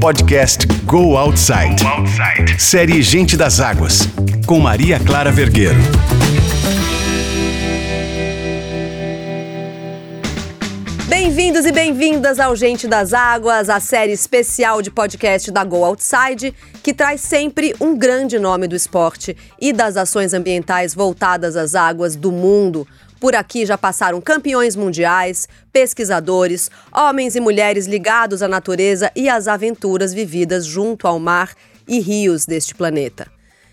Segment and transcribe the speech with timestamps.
[0.00, 1.82] podcast Go Outside.
[1.82, 2.60] Go Outside.
[2.60, 4.08] Série Gente das Águas,
[4.46, 5.78] com Maria Clara Vergueiro.
[11.08, 16.54] Bem-vindos e bem-vindas ao Gente das Águas, a série especial de podcast da Go Outside,
[16.82, 22.16] que traz sempre um grande nome do esporte e das ações ambientais voltadas às águas
[22.16, 22.86] do mundo.
[23.18, 29.48] Por aqui já passaram campeões mundiais, pesquisadores, homens e mulheres ligados à natureza e às
[29.48, 31.54] aventuras vividas junto ao mar
[31.88, 33.26] e rios deste planeta.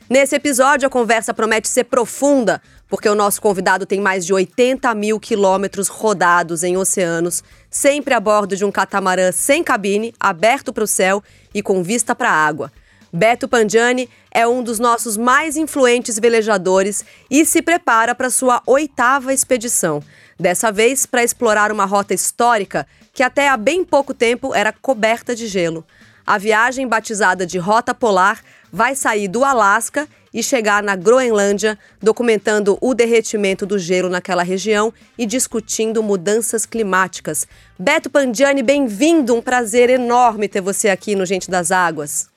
[0.09, 4.93] Nesse episódio, a conversa promete ser profunda, porque o nosso convidado tem mais de 80
[4.93, 10.83] mil quilômetros rodados em oceanos, sempre a bordo de um catamarã sem cabine, aberto para
[10.83, 11.23] o céu
[11.53, 12.71] e com vista para a água.
[13.15, 19.31] Beto Pandiani é um dos nossos mais influentes velejadores e se prepara para sua oitava
[19.31, 20.01] expedição.
[20.39, 25.35] Dessa vez para explorar uma rota histórica que até há bem pouco tempo era coberta
[25.35, 25.85] de gelo.
[26.25, 32.79] A viagem, batizada de Rota Polar, vai sair do Alasca e chegar na Groenlândia, documentando
[32.81, 37.45] o derretimento do gelo naquela região e discutindo mudanças climáticas.
[37.77, 39.35] Beto Pandiani, bem-vindo!
[39.35, 42.32] Um prazer enorme ter você aqui no Gente das Águas.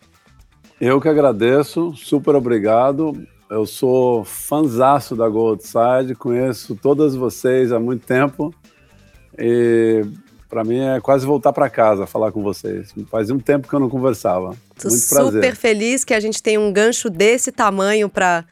[0.80, 3.26] Eu que agradeço, super obrigado.
[3.48, 8.54] Eu sou fanzaço da Goldside, conheço todas vocês há muito tempo
[9.38, 10.04] e
[10.48, 12.94] para mim é quase voltar para casa falar com vocês.
[13.10, 14.54] Faz um tempo que eu não conversava.
[14.78, 15.32] Tô muito prazer.
[15.32, 18.44] super feliz que a gente tem um gancho desse tamanho para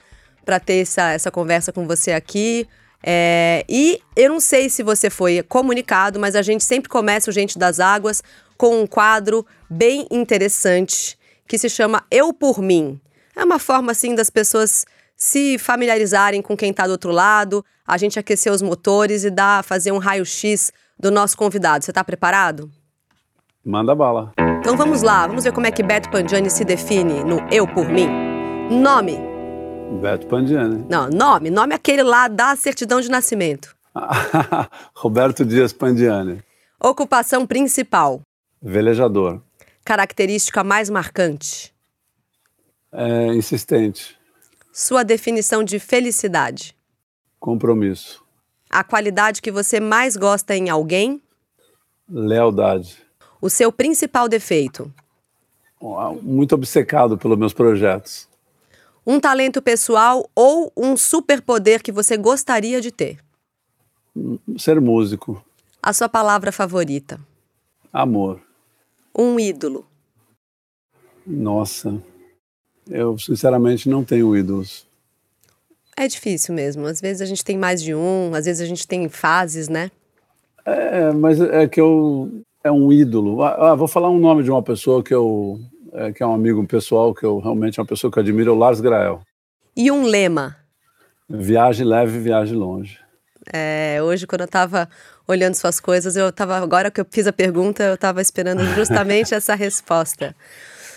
[0.65, 2.67] ter essa, essa conversa com você aqui.
[3.03, 7.35] É, e eu não sei se você foi comunicado, mas a gente sempre começa o
[7.35, 8.23] Gente das Águas
[8.57, 13.01] com um quadro bem interessante que se chama Eu por Mim.
[13.37, 14.85] É uma forma, assim, das pessoas
[15.17, 19.63] se familiarizarem com quem está do outro lado, a gente aquecer os motores e dar,
[19.63, 21.85] fazer um raio-x do nosso convidado.
[21.85, 22.71] Você está preparado?
[23.65, 24.33] Manda bala.
[24.61, 27.89] Então vamos lá, vamos ver como é que Beto Pandiani se define no Eu por
[27.89, 28.09] Mim.
[28.71, 29.19] Nome.
[30.01, 30.87] Beto Pandiani.
[30.89, 31.51] Não, nome.
[31.51, 33.77] Nome é aquele lá da certidão de nascimento.
[34.95, 36.43] Roberto Dias Pandiani.
[36.81, 38.21] Ocupação principal.
[38.61, 39.41] Velejador
[39.85, 41.73] característica mais marcante?
[42.91, 44.17] É insistente.
[44.73, 46.75] Sua definição de felicidade?
[47.39, 48.25] Compromisso.
[48.71, 51.23] A qualidade que você mais gosta em alguém?
[52.09, 52.97] Lealdade.
[53.41, 54.93] O seu principal defeito?
[56.23, 58.27] Muito obcecado pelos meus projetos.
[59.07, 63.19] Um talento pessoal ou um superpoder que você gostaria de ter?
[64.57, 65.45] Ser músico.
[65.83, 67.21] A sua palavra favorita?
[67.93, 68.44] Amor
[69.17, 69.87] um ídolo?
[71.27, 72.01] Nossa,
[72.89, 74.87] eu sinceramente não tenho ídolos.
[75.97, 76.87] É difícil mesmo.
[76.87, 79.91] Às vezes a gente tem mais de um, às vezes a gente tem fases, né?
[80.67, 83.43] É, mas é que eu é um ídolo.
[83.43, 85.61] Ah, ah, vou falar um nome de uma pessoa que eu
[85.93, 88.51] é, que é um amigo pessoal que eu realmente é uma pessoa que eu admiro,
[88.51, 89.21] é o Lars Grael.
[89.77, 90.57] E um lema?
[91.29, 92.99] Viagem leve, viagem longe.
[93.53, 94.89] É, hoje quando eu estava
[95.27, 99.35] olhando suas coisas, eu estava agora que eu fiz a pergunta, eu estava esperando justamente
[99.35, 100.35] essa resposta.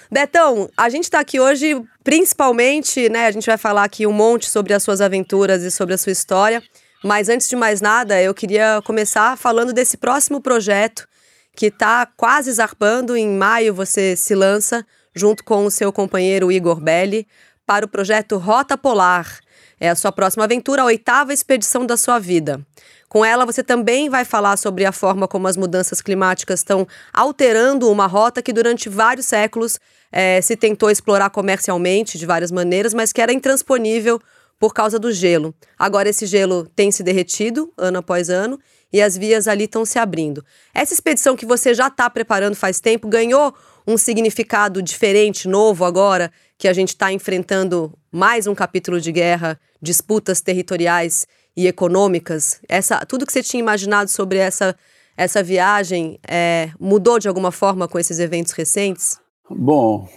[0.10, 3.28] Betão, a gente está aqui hoje principalmente, né?
[3.28, 6.12] A gente vai falar aqui um monte sobre as suas aventuras e sobre a sua
[6.12, 6.64] história.
[7.04, 11.08] Mas antes de mais nada, eu queria começar falando desse próximo projeto
[11.56, 13.18] que está quase zarpando.
[13.18, 17.28] Em maio você se lança junto com o seu companheiro Igor Belli
[17.66, 19.40] para o projeto Rota Polar.
[19.80, 22.60] É a sua próxima aventura, a oitava expedição da sua vida.
[23.08, 27.90] Com ela, você também vai falar sobre a forma como as mudanças climáticas estão alterando
[27.90, 29.80] uma rota que durante vários séculos
[30.12, 34.20] é, se tentou explorar comercialmente de várias maneiras, mas que era intransponível
[34.60, 35.54] por causa do gelo.
[35.78, 38.60] Agora esse gelo tem se derretido ano após ano
[38.92, 40.44] e as vias ali estão se abrindo.
[40.74, 43.54] Essa expedição que você já está preparando faz tempo ganhou
[43.88, 49.58] um significado diferente, novo agora, que a gente está enfrentando mais um capítulo de guerra,
[49.82, 51.26] disputas territoriais
[51.56, 54.76] e econômicas, essa, tudo que você tinha imaginado sobre essa,
[55.16, 59.20] essa viagem é, mudou de alguma forma com esses eventos recentes?
[59.50, 60.08] Bom,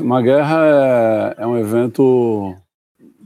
[0.00, 2.56] uma guerra é, é um evento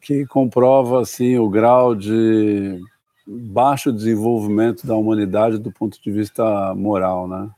[0.03, 2.81] que comprova assim o grau de
[3.27, 7.49] baixo desenvolvimento da humanidade do ponto de vista moral, né?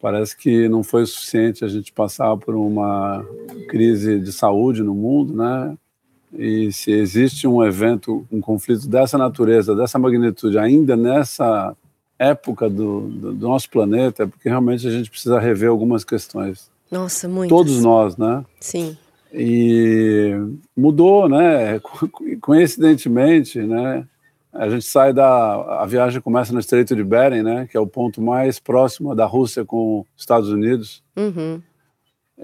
[0.00, 3.24] Parece que não foi suficiente a gente passar por uma
[3.68, 5.76] crise de saúde no mundo, né?
[6.32, 11.74] E se existe um evento, um conflito dessa natureza, dessa magnitude, ainda nessa
[12.18, 16.70] época do, do, do nosso planeta, é porque realmente a gente precisa rever algumas questões.
[16.90, 17.50] Nossa, muito.
[17.50, 18.44] Todos nós, né?
[18.60, 18.96] Sim.
[19.32, 20.32] E
[20.76, 21.80] mudou, né?
[22.40, 24.06] Coincidentemente, né?
[24.58, 25.82] A gente sai da.
[25.82, 27.68] A viagem começa no Estreito de Bering, né?
[27.70, 31.00] Que é o ponto mais próximo da Rússia com os Estados Unidos.
[31.16, 31.62] Uhum.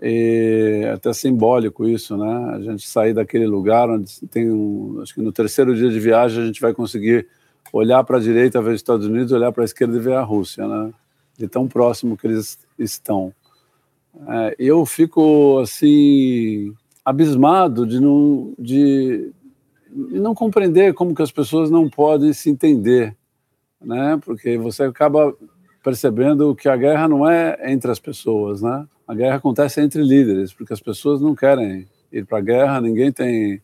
[0.00, 2.54] E é até simbólico isso, né?
[2.54, 5.00] A gente sair daquele lugar onde tem um.
[5.02, 7.26] Acho que no terceiro dia de viagem a gente vai conseguir
[7.72, 10.22] olhar para a direita, ver os Estados Unidos, olhar para a esquerda e ver a
[10.22, 10.92] Rússia, né?
[11.36, 13.34] De tão próximo que eles estão.
[14.28, 16.72] É, eu fico assim
[17.04, 19.43] abismado de não de, de,
[19.94, 23.16] não compreender como que as pessoas não podem se entender,
[23.80, 24.18] né?
[24.24, 25.34] Porque você acaba
[25.82, 28.86] percebendo que a guerra não é entre as pessoas, né?
[29.06, 33.12] A guerra acontece entre líderes, porque as pessoas não querem ir para a guerra, ninguém
[33.12, 33.62] tem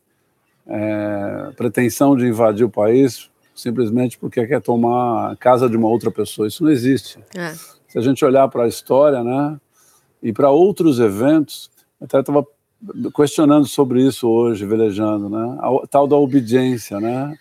[0.66, 3.30] é, pretensão de invadir o país
[3.60, 6.48] simplesmente porque quer tomar a casa de uma outra pessoa.
[6.48, 7.18] Isso não existe.
[7.36, 7.54] É.
[7.88, 9.60] Se a gente olhar para a história, né?
[10.22, 12.46] E para outros eventos, até estava
[13.14, 15.58] questionando sobre isso hoje, velejando, né?
[15.60, 17.36] A tal da obediência, né?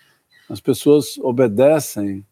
[0.49, 2.25] As pessoas obedecem,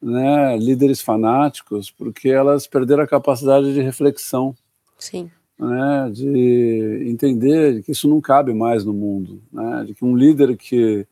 [0.00, 0.56] né?
[0.58, 4.54] Líderes fanáticos porque elas perderam a capacidade de reflexão.
[4.98, 5.30] Sim.
[5.58, 6.10] Né?
[6.12, 9.84] De entender que isso não cabe mais no mundo, né?
[9.86, 11.06] De que um líder que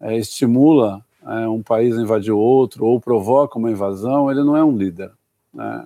[0.00, 4.64] é, estimula é, um país a invadir outro ou provoca uma invasão, ele não é
[4.64, 5.10] um líder,
[5.52, 5.84] né?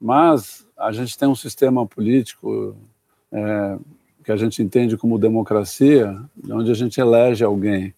[0.00, 2.76] Mas a gente tem um sistema político
[3.32, 3.78] é,
[4.24, 6.18] que a gente entende como democracia,
[6.50, 7.94] onde a gente elege alguém.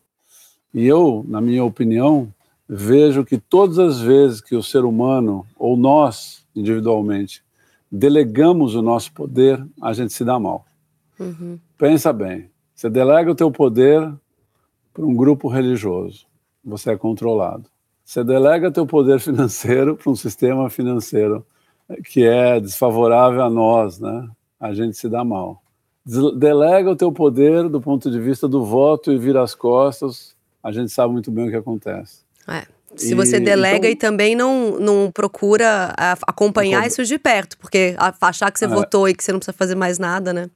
[0.75, 2.33] E eu, na minha opinião,
[2.69, 7.43] vejo que todas as vezes que o ser humano, ou nós individualmente,
[7.91, 10.67] delegamos o nosso poder, a gente se dá mal.
[11.19, 11.59] Uhum.
[11.79, 14.13] Pensa bem, você delega o teu poder
[14.93, 16.27] para um grupo religioso,
[16.65, 17.71] você é controlado.
[18.05, 21.47] Você delega teu poder financeiro para um sistema financeiro,
[22.05, 24.29] que é desfavorável a nós, né?
[24.59, 25.63] A gente se dá mal.
[26.37, 30.71] Delega o teu poder do ponto de vista do voto e vira as costas, a
[30.71, 32.21] gente sabe muito bem o que acontece.
[32.47, 32.63] É.
[32.95, 35.93] Se e, você delega então, e também não, não procura
[36.27, 39.57] acompanhar isso de perto, porque achar que você é, votou e que você não precisa
[39.57, 40.49] fazer mais nada, né?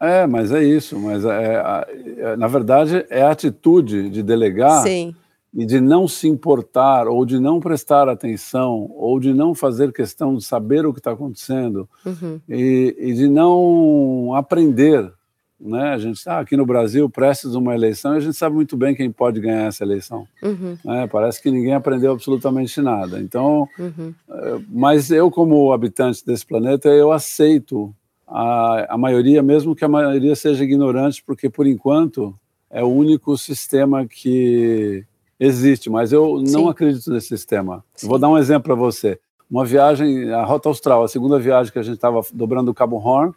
[0.00, 0.98] É, mas é isso.
[0.98, 5.14] Mas é, é, é na verdade é a atitude de delegar Sim
[5.54, 10.34] e de não se importar, ou de não prestar atenção, ou de não fazer questão
[10.34, 12.40] de saber o que está acontecendo, uhum.
[12.48, 15.12] e, e, de não aprender.
[15.60, 15.90] Né?
[15.90, 18.96] A gente está aqui no Brasil, prestes uma eleição, e a gente sabe muito bem
[18.96, 20.26] quem pode ganhar essa eleição.
[20.42, 20.76] Uhum.
[20.84, 21.06] Né?
[21.06, 23.20] Parece que ninguém aprendeu absolutamente nada.
[23.20, 24.12] Então, uhum.
[24.28, 27.94] Eh, mas eu, como habitante desse planeta, eu aceito
[28.26, 32.34] a, a maioria, mesmo que a maioria seja ignorante, porque, por enquanto,
[32.68, 35.06] é o único sistema que
[35.38, 36.68] Existe, mas eu não Sim.
[36.68, 37.84] acredito nesse sistema.
[38.02, 39.18] Vou dar um exemplo para você.
[39.50, 42.96] Uma viagem, a Rota Austral, a segunda viagem que a gente estava dobrando o Cabo
[42.96, 43.34] Horn,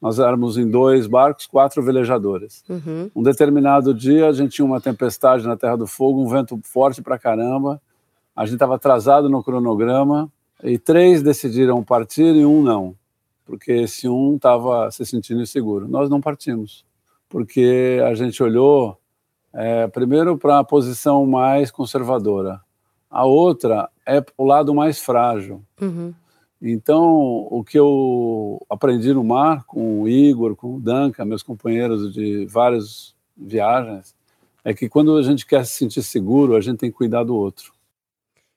[0.00, 2.62] nós éramos em dois barcos, quatro velejadores.
[2.68, 3.10] Uhum.
[3.14, 7.00] Um determinado dia, a gente tinha uma tempestade na Terra do Fogo, um vento forte
[7.00, 7.80] para caramba.
[8.36, 10.30] A gente estava atrasado no cronograma
[10.62, 12.94] e três decidiram partir e um não,
[13.46, 15.88] porque esse um estava se sentindo inseguro.
[15.88, 16.84] Nós não partimos,
[17.28, 18.98] porque a gente olhou
[19.54, 22.60] é, primeiro, para a posição mais conservadora.
[23.08, 25.62] A outra é o lado mais frágil.
[25.80, 26.12] Uhum.
[26.60, 32.12] Então, o que eu aprendi no mar com o Igor, com o Duncan, meus companheiros
[32.12, 34.14] de várias viagens,
[34.64, 37.36] é que quando a gente quer se sentir seguro, a gente tem que cuidar do
[37.36, 37.72] outro.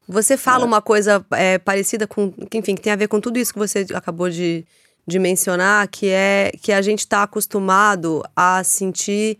[0.07, 0.67] Você fala é.
[0.67, 3.85] uma coisa é, parecida com, enfim, que tem a ver com tudo isso que você
[3.93, 4.65] acabou de,
[5.05, 9.37] de mencionar, que é que a gente está acostumado a sentir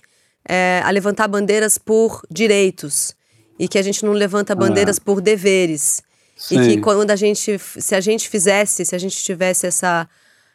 [0.48, 3.16] é, a levantar bandeiras por direitos
[3.60, 5.02] e que a gente não levanta bandeiras ah.
[5.04, 6.02] por deveres.
[6.36, 6.62] Sim.
[6.62, 10.08] E que quando a gente, se a gente fizesse, se a gente tivesse essa,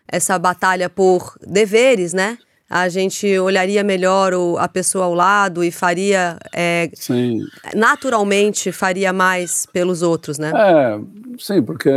[0.06, 2.38] essa batalha por deveres, né?
[2.70, 6.38] A gente olharia melhor o, a pessoa ao lado e faria.
[6.54, 6.88] É.
[7.75, 10.52] Naturalmente faria mais pelos outros, né?
[10.54, 10.99] É,
[11.38, 11.90] sim, porque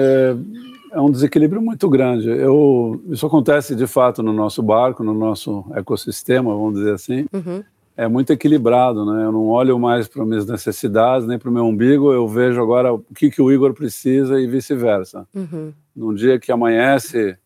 [0.91, 2.27] é um desequilíbrio muito grande.
[2.27, 7.25] Eu, isso acontece de fato no nosso barco, no nosso ecossistema, vamos dizer assim.
[7.31, 7.63] Uhum
[7.97, 9.23] é muito equilibrado, né?
[9.23, 12.93] Eu não olho mais para minhas necessidades nem para o meu umbigo, eu vejo agora
[12.93, 15.25] o que, que o Igor precisa e vice-versa.
[15.33, 15.73] Uhum.
[15.95, 17.37] Num dia que amanhece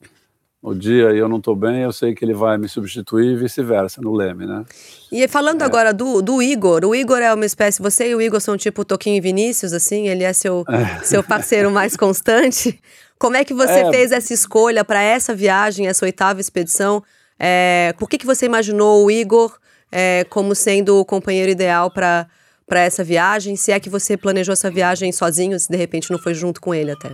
[0.61, 3.35] o dia e eu não estou bem, eu sei que ele vai me substituir e
[3.35, 4.65] vice-versa, no leme, né?
[5.11, 5.65] E falando é.
[5.65, 8.83] agora do, do Igor, o Igor é uma espécie, você e o Igor são tipo
[8.83, 11.03] Toquinho e Vinícius, assim, ele é seu, é.
[11.03, 12.79] seu parceiro mais constante.
[13.17, 13.91] Como é que você é.
[13.91, 17.03] fez essa escolha para essa viagem, essa oitava expedição?
[17.37, 19.57] É, por que, que você imaginou o Igor
[19.91, 22.27] é, como sendo o companheiro ideal para
[22.69, 23.55] para essa viagem?
[23.55, 26.73] Se é que você planejou essa viagem sozinho, se de repente não foi junto com
[26.73, 27.11] ele até?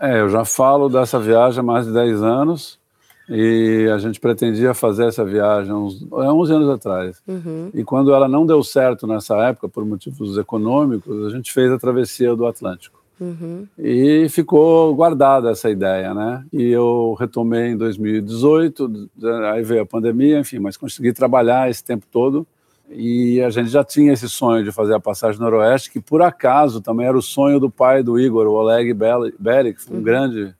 [0.00, 2.80] É, eu já falo dessa viagem há mais de 10 anos
[3.28, 7.22] E a gente pretendia fazer essa viagem uns 11 anos atrás.
[7.28, 7.70] Uhum.
[7.72, 11.78] E quando ela não deu certo nessa época, por motivos econômicos, a gente fez a
[11.78, 12.99] travessia do Atlântico.
[13.20, 13.66] Uhum.
[13.78, 16.44] E ficou guardada essa ideia, né?
[16.52, 19.10] E eu retomei em 2018,
[19.52, 22.46] aí veio a pandemia, enfim, mas consegui trabalhar esse tempo todo.
[22.90, 26.80] E a gente já tinha esse sonho de fazer a passagem noroeste, que por acaso
[26.80, 28.92] também era o sonho do pai do Igor, o Oleg
[29.38, 30.02] Beric, um uhum.
[30.02, 30.54] grande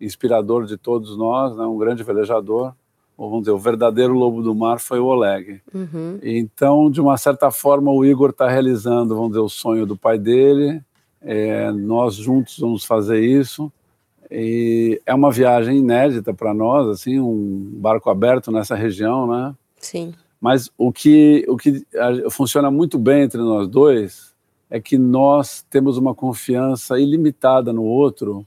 [0.00, 1.64] inspirador de todos nós, né?
[1.64, 2.72] um grande velejador.
[3.16, 5.62] Ou vamos dizer, o verdadeiro lobo do mar foi o Oleg.
[5.72, 6.18] Uhum.
[6.22, 10.18] Então, de uma certa forma, o Igor está realizando, vamos dizer, o sonho do pai
[10.18, 10.82] dele,
[11.26, 13.70] é, nós juntos vamos fazer isso.
[14.30, 19.54] E é uma viagem inédita para nós, assim, um barco aberto nessa região, né?
[19.78, 20.14] Sim.
[20.40, 21.84] Mas o que, o que
[22.30, 24.34] funciona muito bem entre nós dois
[24.70, 28.44] é que nós temos uma confiança ilimitada no outro,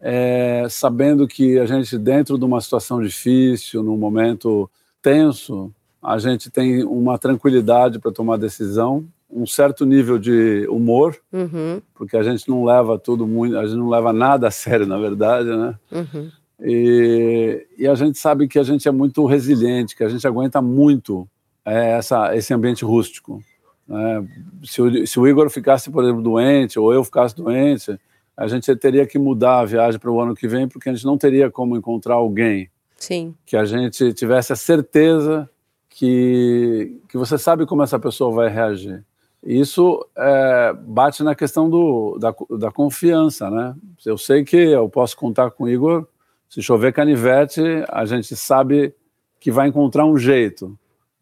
[0.00, 4.70] é, sabendo que a gente, dentro de uma situação difícil, num momento
[5.00, 11.80] tenso, a gente tem uma tranquilidade para tomar decisão um certo nível de humor, uhum.
[11.94, 14.98] porque a gente não leva tudo muito, a gente não leva nada a sério, na
[14.98, 15.74] verdade, né?
[15.92, 16.30] Uhum.
[16.60, 20.60] E, e, a gente sabe que a gente é muito resiliente, que a gente aguenta
[20.60, 21.28] muito
[21.64, 23.40] é, essa, esse ambiente rústico.
[23.86, 24.26] Né?
[24.64, 27.96] Se, o, se o Igor ficasse, por exemplo, doente, ou eu ficasse doente,
[28.36, 31.04] a gente teria que mudar a viagem para o ano que vem, porque a gente
[31.04, 33.34] não teria como encontrar alguém Sim.
[33.46, 35.48] que a gente tivesse a certeza
[35.88, 39.04] que, que você sabe como essa pessoa vai reagir.
[39.42, 43.74] Isso é, bate na questão do, da, da confiança, né?
[44.04, 46.06] Eu sei que eu posso contar com o Igor,
[46.48, 48.94] se chover canivete, a gente sabe
[49.38, 50.76] que vai encontrar um jeito,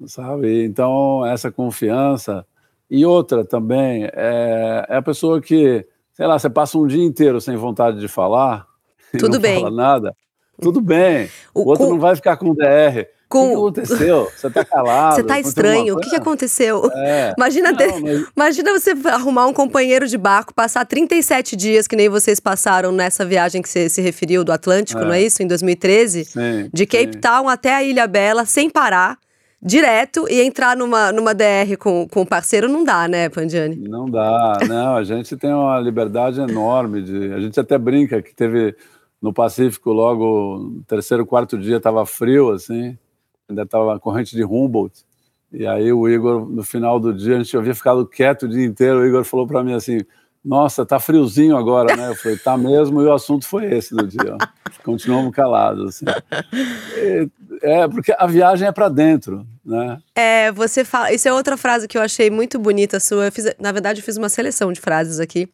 [0.07, 0.65] sabe?
[0.65, 2.47] Então, essa confiança.
[2.91, 7.41] E outra também, é, é a pessoa que, sei lá, você passa um dia inteiro
[7.41, 8.67] sem vontade de falar,
[9.19, 9.61] Tudo não bem.
[9.61, 10.17] fala nada,
[10.61, 11.29] tudo bem.
[11.55, 13.07] O, o outro não vai ficar com DR.
[13.29, 13.57] Com...
[13.57, 14.31] O que aconteceu?
[14.37, 15.17] Você está calado?
[15.17, 15.97] Você está estranho.
[15.97, 16.89] O que, que aconteceu?
[16.95, 17.35] É.
[17.37, 18.01] Imagina, não, ter...
[18.01, 18.27] mas...
[18.37, 23.25] Imagina você arrumar um companheiro de barco, passar 37 dias, que nem vocês passaram nessa
[23.25, 25.05] viagem que você se referiu do Atlântico, é.
[25.05, 25.43] não é isso?
[25.43, 26.25] Em 2013?
[26.25, 27.21] Sim, de Cape sim.
[27.21, 29.19] Town até a Ilha Bela, sem parar,
[29.61, 33.77] direto, e entrar numa, numa DR com, com o parceiro não dá, né, Pandiani?
[33.77, 34.97] Não dá, não.
[34.97, 37.03] A gente tem uma liberdade enorme.
[37.03, 37.33] De...
[37.33, 38.77] A gente até brinca que teve
[39.21, 42.97] no Pacífico logo no terceiro, quarto dia estava frio, assim
[43.49, 45.05] ainda estava a corrente de Humboldt.
[45.53, 48.65] E aí o Igor, no final do dia, a gente havia ficado quieto o dia
[48.65, 50.01] inteiro, o Igor falou para mim assim,
[50.45, 52.11] nossa, tá friozinho agora, né?
[52.11, 54.37] Eu falei, tá mesmo, e o assunto foi esse no dia.
[54.85, 55.89] Continuamos calados.
[55.89, 56.05] Assim.
[57.63, 59.99] É, porque a viagem é para dentro, né?
[60.15, 61.13] É, você fala.
[61.13, 63.31] Isso é outra frase que eu achei muito bonita sua.
[63.33, 65.49] Fiz, na verdade, eu fiz uma seleção de frases aqui.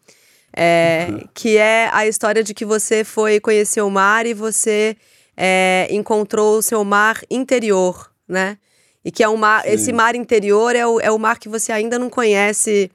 [0.55, 1.29] É, uhum.
[1.33, 4.95] Que é a história de que você foi conhecer o mar e você
[5.37, 8.59] é, encontrou o seu mar interior, né?
[9.05, 9.71] E que é um mar, Sim.
[9.71, 12.91] esse mar interior é o, é o mar que você ainda não conhece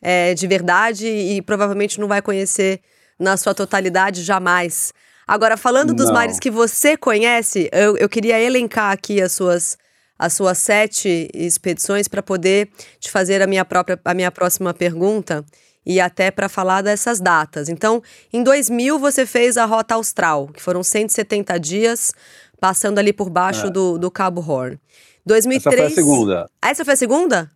[0.00, 2.80] é, de verdade e provavelmente não vai conhecer
[3.18, 4.92] na sua totalidade jamais.
[5.26, 6.14] Agora, falando dos não.
[6.14, 9.78] mares que você conhece, eu, eu queria elencar aqui as suas,
[10.18, 15.44] as suas sete expedições para poder te fazer a minha própria a minha próxima pergunta
[15.84, 17.68] e até para falar dessas datas.
[17.68, 22.12] Então, em 2000 você fez a Rota Austral, que foram 170 dias
[22.60, 23.70] passando ali por baixo é.
[23.70, 24.78] do, do Cabo Horn.
[25.26, 25.74] 2003...
[25.74, 26.50] Essa foi a segunda.
[26.60, 27.50] Ah, essa foi a segunda?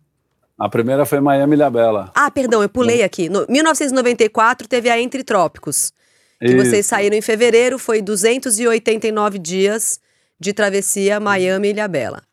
[0.59, 2.11] A primeira foi Miami Ilhabela.
[2.15, 3.29] Ah, perdão, eu pulei aqui.
[3.29, 5.93] No 1994 teve a Entre Trópicos,
[6.39, 6.57] que Isso.
[6.57, 9.99] vocês saíram em fevereiro, foi 289 dias
[10.39, 12.23] de travessia Miami Ilhabela.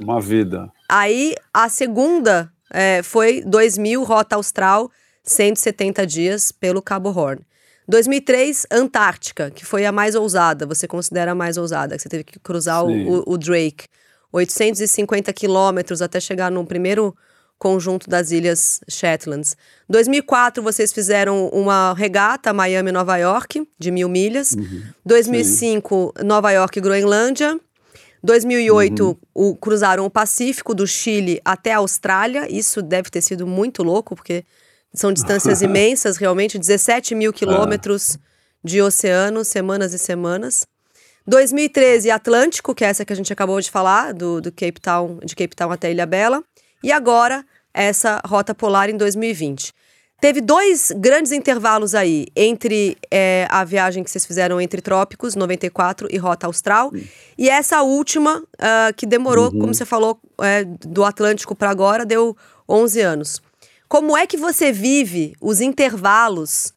[0.00, 0.70] Uma vida.
[0.88, 4.90] Aí a segunda é, foi 2000 Rota Austral,
[5.28, 7.40] 170 dias pelo Cabo Horn.
[7.88, 12.24] 2003, Antártica, que foi a mais ousada, você considera a mais ousada, que você teve
[12.24, 13.86] que cruzar o, o, Drake.
[14.30, 17.16] 850 quilômetros até chegar no primeiro
[17.58, 19.56] conjunto das ilhas Shetlands.
[19.88, 24.52] 2004, vocês fizeram uma regata Miami-Nova York, de mil milhas.
[24.52, 24.82] Uhum.
[25.06, 26.26] 2005, Sim.
[26.26, 27.58] Nova York Groenlândia.
[28.22, 29.16] 2008, uhum.
[29.34, 32.46] o, cruzaram o Pacífico, do Chile até a Austrália.
[32.52, 34.44] Isso deve ter sido muito louco, porque
[34.94, 38.18] são distâncias imensas, realmente, 17 mil quilômetros
[38.62, 40.66] de oceano, semanas e semanas.
[41.26, 45.18] 2013, Atlântico, que é essa que a gente acabou de falar, do, do Cape Town,
[45.24, 46.42] de Cape Town até Ilha Bela.
[46.82, 49.72] E agora, essa rota polar em 2020.
[50.20, 56.08] Teve dois grandes intervalos aí entre é, a viagem que vocês fizeram entre Trópicos, 94,
[56.10, 56.90] e Rota Austral,
[57.36, 59.60] e essa última, uh, que demorou, uhum.
[59.60, 62.36] como você falou, é, do Atlântico para agora, deu
[62.68, 63.42] 11 anos.
[63.88, 66.74] Como é que você vive os intervalos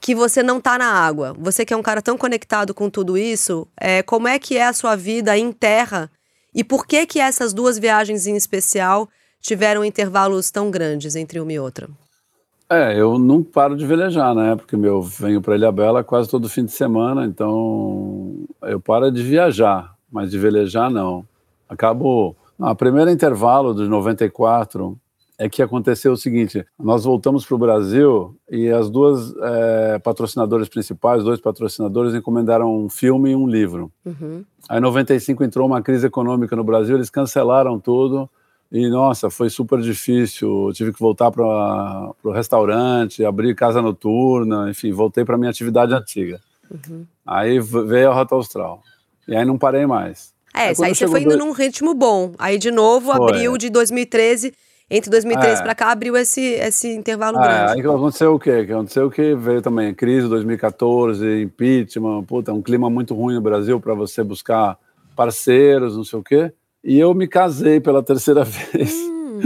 [0.00, 1.36] que você não tá na água.
[1.38, 4.66] Você que é um cara tão conectado com tudo isso, é, como é que é
[4.66, 6.10] a sua vida em terra
[6.54, 9.08] e por que que essas duas viagens em especial
[9.40, 11.88] tiveram intervalos tão grandes entre uma e outra?
[12.68, 14.56] É, eu não paro de velejar, né?
[14.56, 19.22] Porque meu venho para Ilha Bela quase todo fim de semana, então eu paro de
[19.22, 21.24] viajar, mas de velejar não.
[21.68, 22.34] Acabo.
[22.58, 24.96] A primeira intervalo de 94
[25.40, 30.68] é que aconteceu o seguinte: nós voltamos para o Brasil e as duas é, patrocinadoras
[30.68, 33.90] principais, dois patrocinadores, encomendaram um filme e um livro.
[34.04, 34.44] Uhum.
[34.68, 38.28] Aí, em 95, entrou uma crise econômica no Brasil, eles cancelaram tudo.
[38.70, 40.68] E, nossa, foi super difícil.
[40.68, 45.94] Eu tive que voltar para o restaurante, abrir casa noturna, enfim, voltei para minha atividade
[45.94, 46.38] antiga.
[46.70, 47.04] Uhum.
[47.26, 48.82] Aí veio a Rota Austral.
[49.26, 50.34] E aí não parei mais.
[50.54, 51.40] É, aí, aí você foi indo dois...
[51.40, 52.32] num ritmo bom.
[52.38, 53.30] Aí, de novo, foi.
[53.30, 54.52] abril de 2013
[54.90, 55.62] entre 2013 é.
[55.62, 57.72] para cá abriu esse, esse intervalo é, grande.
[57.72, 58.66] Aí aconteceu o quê?
[58.68, 63.80] Aconteceu o que veio também crise 2014, impeachment, puta, um clima muito ruim no Brasil
[63.80, 64.76] para você buscar
[65.14, 66.52] parceiros, não sei o quê.
[66.82, 69.40] E eu me casei pela terceira vez hum.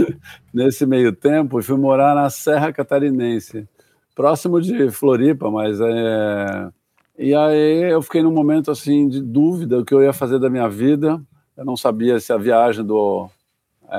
[0.53, 3.67] nesse meio tempo e fui morar na Serra Catarinense,
[4.15, 6.69] próximo de Floripa, mas é
[7.17, 10.49] e aí eu fiquei num momento assim de dúvida o que eu ia fazer da
[10.49, 11.21] minha vida.
[11.55, 13.29] Eu não sabia se a viagem do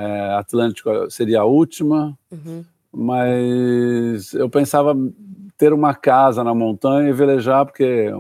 [0.03, 2.65] é, Atlântico seria a última, uhum.
[2.93, 4.95] mas eu pensava
[5.57, 8.13] ter uma casa na montanha e velejar, porque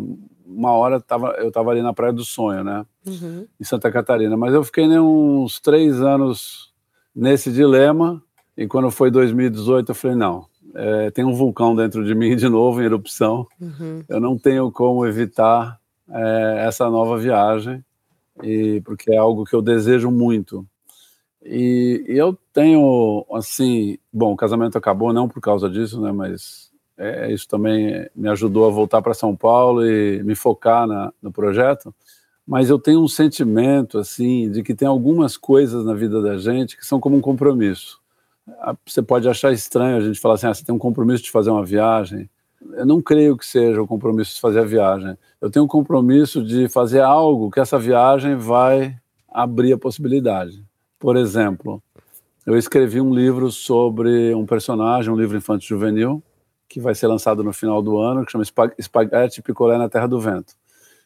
[0.46, 3.46] uma hora tava, eu estava ali na Praia do Sonho, né, uhum.
[3.60, 4.36] em Santa Catarina.
[4.36, 6.72] Mas eu fiquei né, uns três anos
[7.14, 8.22] nesse dilema,
[8.56, 12.48] e quando foi 2018 eu falei, não, é, tem um vulcão dentro de mim de
[12.48, 14.02] novo em erupção, uhum.
[14.08, 15.78] eu não tenho como evitar
[16.08, 17.84] é, essa nova viagem,
[18.42, 20.66] e porque é algo que eu desejo muito.
[21.48, 27.32] E, eu tenho, assim, bom, o casamento acabou não por causa disso, né, mas é,
[27.32, 31.94] isso também me ajudou a voltar para São Paulo e me focar na, no projeto.
[32.46, 36.76] Mas eu tenho um sentimento, assim, de que tem algumas coisas na vida da gente
[36.76, 38.00] que são como um compromisso.
[38.60, 41.30] Ah, você pode achar estranho a gente falar assim, ah, você tem um compromisso de
[41.30, 42.30] fazer uma viagem.
[42.72, 45.16] Eu não creio que seja o compromisso de fazer a viagem.
[45.40, 48.96] Eu tenho um compromisso de fazer algo que essa viagem vai
[49.28, 50.65] abrir a possibilidade.
[50.98, 51.82] Por exemplo,
[52.46, 56.22] eu escrevi um livro sobre um personagem, um livro infantil juvenil,
[56.68, 58.44] que vai ser lançado no final do ano, que chama
[58.78, 60.54] Espaguete Picolé na Terra do Vento.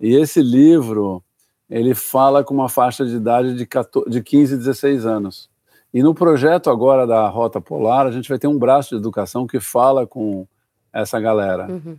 [0.01, 1.23] E esse livro,
[1.69, 5.51] ele fala com uma faixa de idade de, 14, de 15 e 16 anos.
[5.93, 9.47] E no projeto agora da Rota Polar, a gente vai ter um braço de educação
[9.47, 10.47] que fala com
[10.93, 11.71] essa galera.
[11.71, 11.99] Uhum.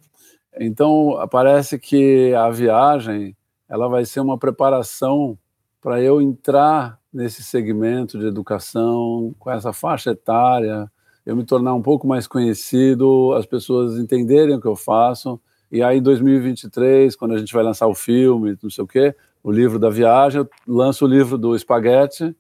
[0.59, 3.35] Então, parece que a viagem
[3.69, 5.37] ela vai ser uma preparação
[5.81, 10.89] para eu entrar nesse segmento de educação, com essa faixa etária,
[11.25, 15.39] eu me tornar um pouco mais conhecido, as pessoas entenderem o que eu faço.
[15.71, 19.15] E aí, em 2023, quando a gente vai lançar o filme, não sei o quê,
[19.43, 22.35] o livro da viagem, eu lanço o livro do espaguete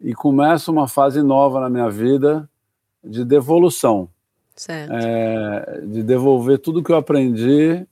[0.00, 2.48] e começo uma fase nova na minha vida
[3.04, 4.08] de devolução.
[4.54, 4.92] Certo.
[4.92, 7.86] É, de devolver tudo que eu aprendi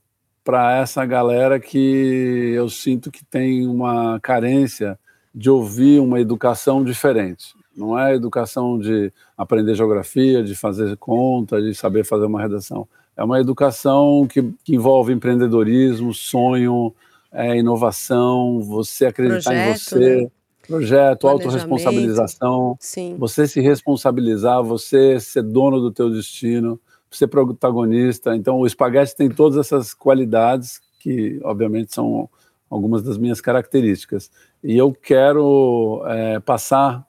[0.46, 4.96] para essa galera que eu sinto que tem uma carência
[5.34, 7.52] de ouvir uma educação diferente.
[7.76, 12.86] Não é educação de aprender geografia, de fazer conta, de saber fazer uma redação.
[13.16, 16.94] É uma educação que, que envolve empreendedorismo, sonho,
[17.32, 20.22] é, inovação, você acreditar Projeto, em você.
[20.22, 20.30] Né?
[20.68, 23.16] Projeto, autorresponsabilização, Sim.
[23.18, 26.78] você se responsabilizar, você ser dono do teu destino,
[27.10, 28.34] ser protagonista.
[28.34, 32.28] Então, o espaguete tem todas essas qualidades que, obviamente, são
[32.68, 34.30] algumas das minhas características.
[34.62, 37.06] E eu quero é, passar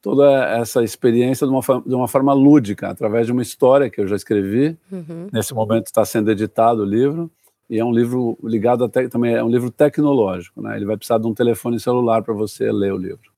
[0.00, 4.06] toda essa experiência de uma, de uma forma lúdica, através de uma história que eu
[4.06, 4.78] já escrevi.
[4.90, 5.28] Uhum.
[5.32, 7.30] Nesse momento está sendo editado o livro.
[7.68, 10.76] E é um livro ligado até também é um livro tecnológico, né?
[10.76, 13.30] Ele vai precisar de um telefone celular para você ler o livro.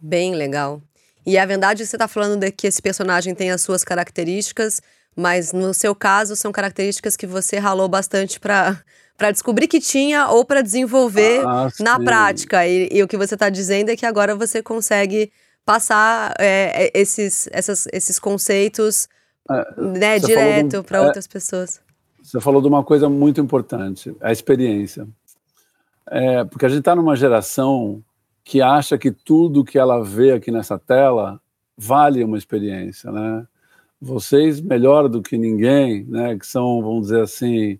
[0.00, 0.82] Bem legal.
[1.26, 4.80] E a verdade você está falando de que esse personagem tem as suas características,
[5.16, 8.80] mas no seu caso são características que você ralou bastante para
[9.16, 12.66] para descobrir que tinha ou para desenvolver ah, na prática.
[12.66, 15.32] E, e, o que você está dizendo é que agora você consegue
[15.64, 19.08] passar é, é esses, essas, esses conceitos
[19.50, 21.80] é, né, direto para é, outras pessoas.
[22.22, 25.08] Você falou de uma coisa muito importante, a experiência.
[26.08, 28.02] É, porque a gente está numa geração
[28.46, 31.40] que acha que tudo que ela vê aqui nessa tela
[31.76, 33.44] vale uma experiência, né?
[34.00, 37.76] Vocês, melhor do que ninguém, né, que são, vamos dizer assim,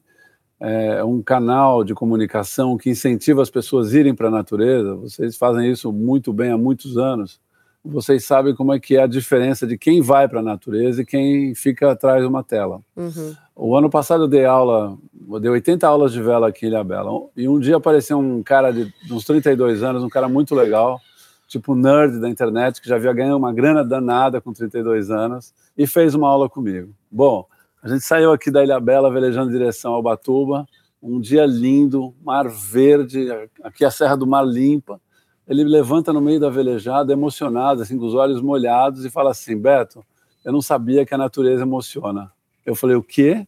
[0.59, 4.96] é, um canal de comunicação que incentiva as pessoas a irem para a natureza.
[4.96, 7.40] Vocês fazem isso muito bem há muitos anos.
[7.85, 11.07] vocês sabem como é que é a diferença de quem vai para a natureza e
[11.07, 12.81] quem fica atrás de uma tela.
[12.96, 13.37] Uhum.
[13.59, 14.99] O ano passado eu dei aula,
[15.31, 18.71] eu dei 80 aulas de vela aqui em Ilhabela, e um dia apareceu um cara
[18.71, 21.01] de uns 32 anos, um cara muito legal,
[21.49, 25.87] tipo nerd da internet, que já havia ganhado uma grana danada com 32 anos, e
[25.87, 26.92] fez uma aula comigo.
[27.11, 27.47] Bom,
[27.83, 30.66] a gente saiu aqui da Ilha Bela, velejando em direção ao Batuba,
[31.03, 33.27] um dia lindo, mar verde,
[33.62, 35.01] aqui a Serra do Mar limpa.
[35.49, 39.57] Ele levanta no meio da velejada, emocionado, assim, com os olhos molhados, e fala assim:
[39.57, 40.05] Beto,
[40.45, 42.36] eu não sabia que a natureza emociona.
[42.66, 43.46] Eu falei: o quê?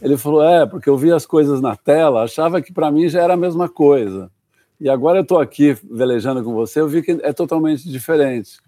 [0.00, 3.22] Ele falou: é, porque eu vi as coisas na tela, achava que para mim já
[3.22, 4.30] era a mesma coisa.
[4.78, 8.58] E agora eu estou aqui velejando com você, eu vi que é totalmente diferente.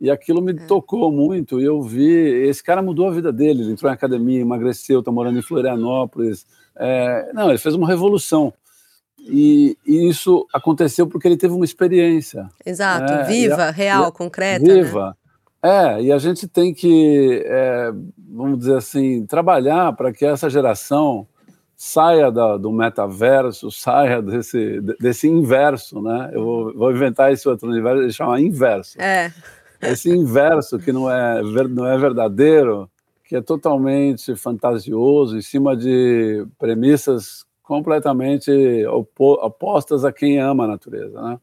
[0.00, 0.66] E aquilo me é.
[0.66, 1.60] tocou muito.
[1.60, 3.62] E eu vi, esse cara mudou a vida dele.
[3.62, 6.46] Ele entrou em academia, emagreceu, está morando em Florianópolis.
[6.76, 8.52] É, não, ele fez uma revolução.
[9.18, 12.48] E, e, isso aconteceu porque ele teve uma experiência.
[12.64, 13.24] Exato, né?
[13.24, 14.64] viva, a, real, concreta.
[14.64, 14.82] Né?
[14.82, 15.08] Viva.
[15.08, 15.14] Né?
[15.66, 21.26] É, e a gente tem que, é, vamos dizer assim, trabalhar para que essa geração
[21.76, 26.30] saia da, do metaverso, saia desse, desse inverso, né?
[26.32, 29.00] Eu vou, vou inventar esse outro universo e chamar inverso.
[29.00, 29.32] É.
[29.82, 32.88] Esse inverso que não é, não é verdadeiro,
[33.24, 38.52] que é totalmente fantasioso, em cima de premissas completamente
[38.86, 41.38] opostas a quem ama a natureza, né?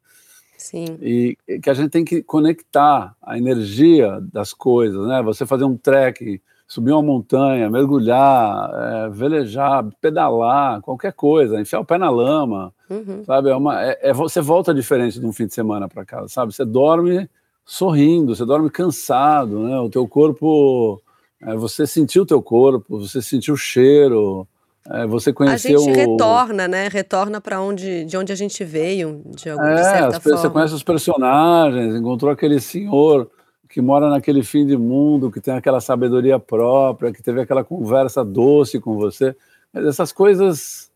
[0.63, 0.97] Sim.
[1.02, 5.21] E que a gente tem que conectar a energia das coisas, né?
[5.21, 11.86] Você fazer um trek subir uma montanha, mergulhar, é, velejar, pedalar, qualquer coisa, enfiar o
[11.86, 13.26] pé na lama, uhum.
[13.26, 13.49] sabe?
[13.49, 16.54] É uma, é, é, você volta diferente de um fim de semana para casa, sabe?
[16.54, 17.30] Você dorme
[17.65, 19.78] sorrindo, você dorme cansado, né?
[19.82, 21.02] O teu corpo,
[21.41, 24.47] é, você sentiu o teu corpo, você sentiu o cheiro,
[25.08, 25.80] você conheceu.
[25.80, 26.88] A gente retorna, né?
[26.88, 30.38] Retorna para onde, de onde a gente veio, de, alguma, é, de certa forma.
[30.38, 33.30] Você conhece os personagens, encontrou aquele senhor
[33.69, 38.24] que mora naquele fim de mundo, que tem aquela sabedoria própria, que teve aquela conversa
[38.24, 39.36] doce com você.
[39.74, 40.91] Mas essas coisas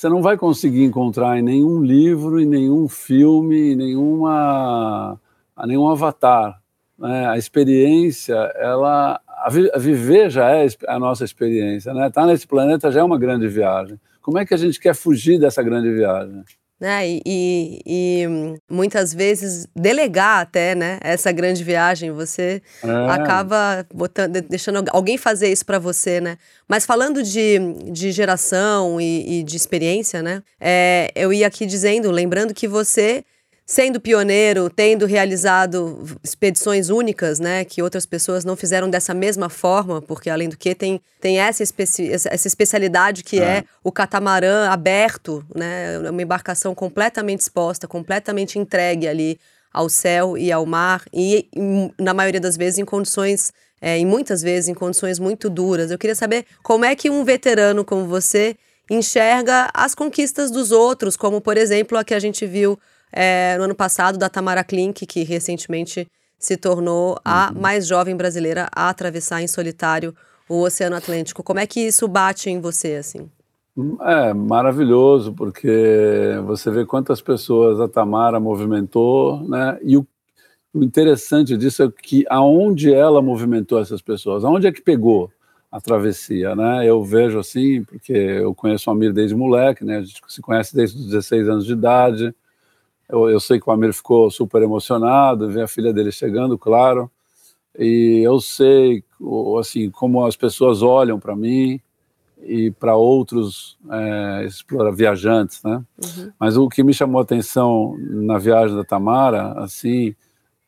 [0.00, 5.20] você não vai conseguir encontrar em nenhum livro, em nenhum filme, em nenhuma,
[5.54, 6.59] a nenhum avatar.
[7.00, 7.26] Né?
[7.28, 11.94] A experiência, ela, a, vi, a viver já é a nossa experiência.
[11.94, 12.08] Né?
[12.08, 13.98] Estar tá nesse planeta já é uma grande viagem.
[14.20, 16.44] Como é que a gente quer fugir dessa grande viagem?
[16.80, 17.06] né?
[17.06, 18.26] E, e, e,
[18.68, 20.98] muitas vezes delegar até, né?
[21.02, 23.10] Essa grande viagem, você é.
[23.10, 26.38] acaba botando, deixando alguém fazer isso para você, né?
[26.66, 27.58] Mas falando de,
[27.92, 30.42] de geração e, e de experiência, né?
[30.58, 33.22] É, eu ia aqui dizendo, lembrando que você
[33.70, 40.02] sendo pioneiro, tendo realizado expedições únicas, né, que outras pessoas não fizeram dessa mesma forma,
[40.02, 43.58] porque além do que tem, tem essa, especi essa especialidade que é.
[43.58, 49.38] é o catamarã aberto, né, uma embarcação completamente exposta, completamente entregue ali
[49.72, 51.48] ao céu e ao mar e
[51.96, 55.92] na maioria das vezes em condições é, e muitas vezes em condições muito duras.
[55.92, 58.56] Eu queria saber como é que um veterano como você
[58.90, 62.76] enxerga as conquistas dos outros, como por exemplo a que a gente viu
[63.12, 66.06] é, no ano passado da Tamara Klink, que recentemente
[66.38, 67.60] se tornou a uhum.
[67.60, 70.14] mais jovem brasileira a atravessar em solitário
[70.48, 71.42] o Oceano Atlântico.
[71.42, 73.28] Como é que isso bate em você, assim?
[74.02, 79.78] É maravilhoso, porque você vê quantas pessoas a Tamara movimentou, né?
[79.82, 80.06] E o,
[80.74, 85.30] o interessante disso é que aonde ela movimentou essas pessoas, aonde é que pegou
[85.70, 86.84] a travessia, né?
[86.84, 89.98] Eu vejo assim, porque eu conheço o Amir desde moleque, né?
[89.98, 92.34] A gente se conhece desde os 16 anos de idade.
[93.10, 97.10] Eu, eu sei que o Amir ficou super emocionado, ver a filha dele chegando, claro.
[97.78, 99.04] E eu sei,
[99.58, 101.80] assim, como as pessoas olham para mim
[102.42, 104.46] e para outros é,
[104.94, 105.82] viajantes, né?
[106.02, 106.32] Uhum.
[106.38, 110.14] Mas o que me chamou a atenção na viagem da Tamara, assim,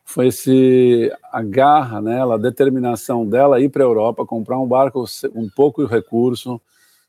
[0.04, 5.04] foi esse a garra nela, a determinação dela ir para a Europa, comprar um barco
[5.34, 6.60] um pouco de recurso,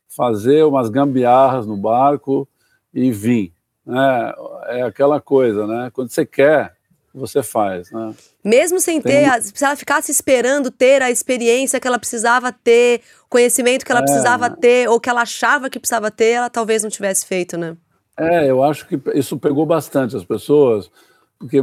[0.08, 2.48] fazer umas gambiarras no barco
[2.92, 3.52] e vir
[3.84, 4.34] né,
[4.68, 5.90] é aquela coisa, né?
[5.92, 6.74] Quando você quer,
[7.14, 8.12] você faz, né?
[8.44, 9.24] Mesmo sem Tem...
[9.24, 13.92] ter, se ela ficasse esperando ter a experiência que ela precisava ter, o conhecimento que
[13.92, 14.56] ela é, precisava né?
[14.60, 17.76] ter, ou que ela achava que precisava ter, ela talvez não tivesse feito, né?
[18.18, 20.90] É, eu acho que isso pegou bastante as pessoas,
[21.38, 21.62] porque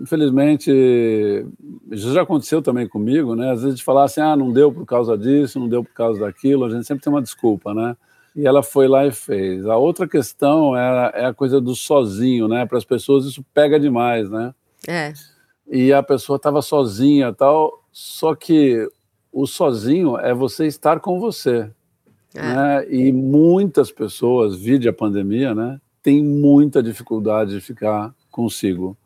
[0.00, 0.70] infelizmente
[1.90, 3.46] isso já aconteceu também comigo, né?
[3.46, 5.92] Às vezes a gente fala assim, ah, não deu por causa disso, não deu por
[5.92, 7.96] causa daquilo, a gente sempre tem uma desculpa, né?
[8.34, 9.66] E ela foi lá e fez.
[9.66, 12.66] A outra questão é, é a coisa do sozinho, né?
[12.66, 14.54] Para as pessoas isso pega demais, né?
[14.88, 15.12] É.
[15.66, 18.88] E a pessoa estava sozinha tal, só que
[19.32, 21.70] o sozinho é você estar com você.
[22.34, 22.42] É.
[22.42, 22.86] Né?
[22.90, 25.80] E muitas pessoas, vide a pandemia, né?
[26.02, 28.96] Tem muita dificuldade de ficar consigo.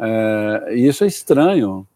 [0.00, 1.86] É, e isso é estranho,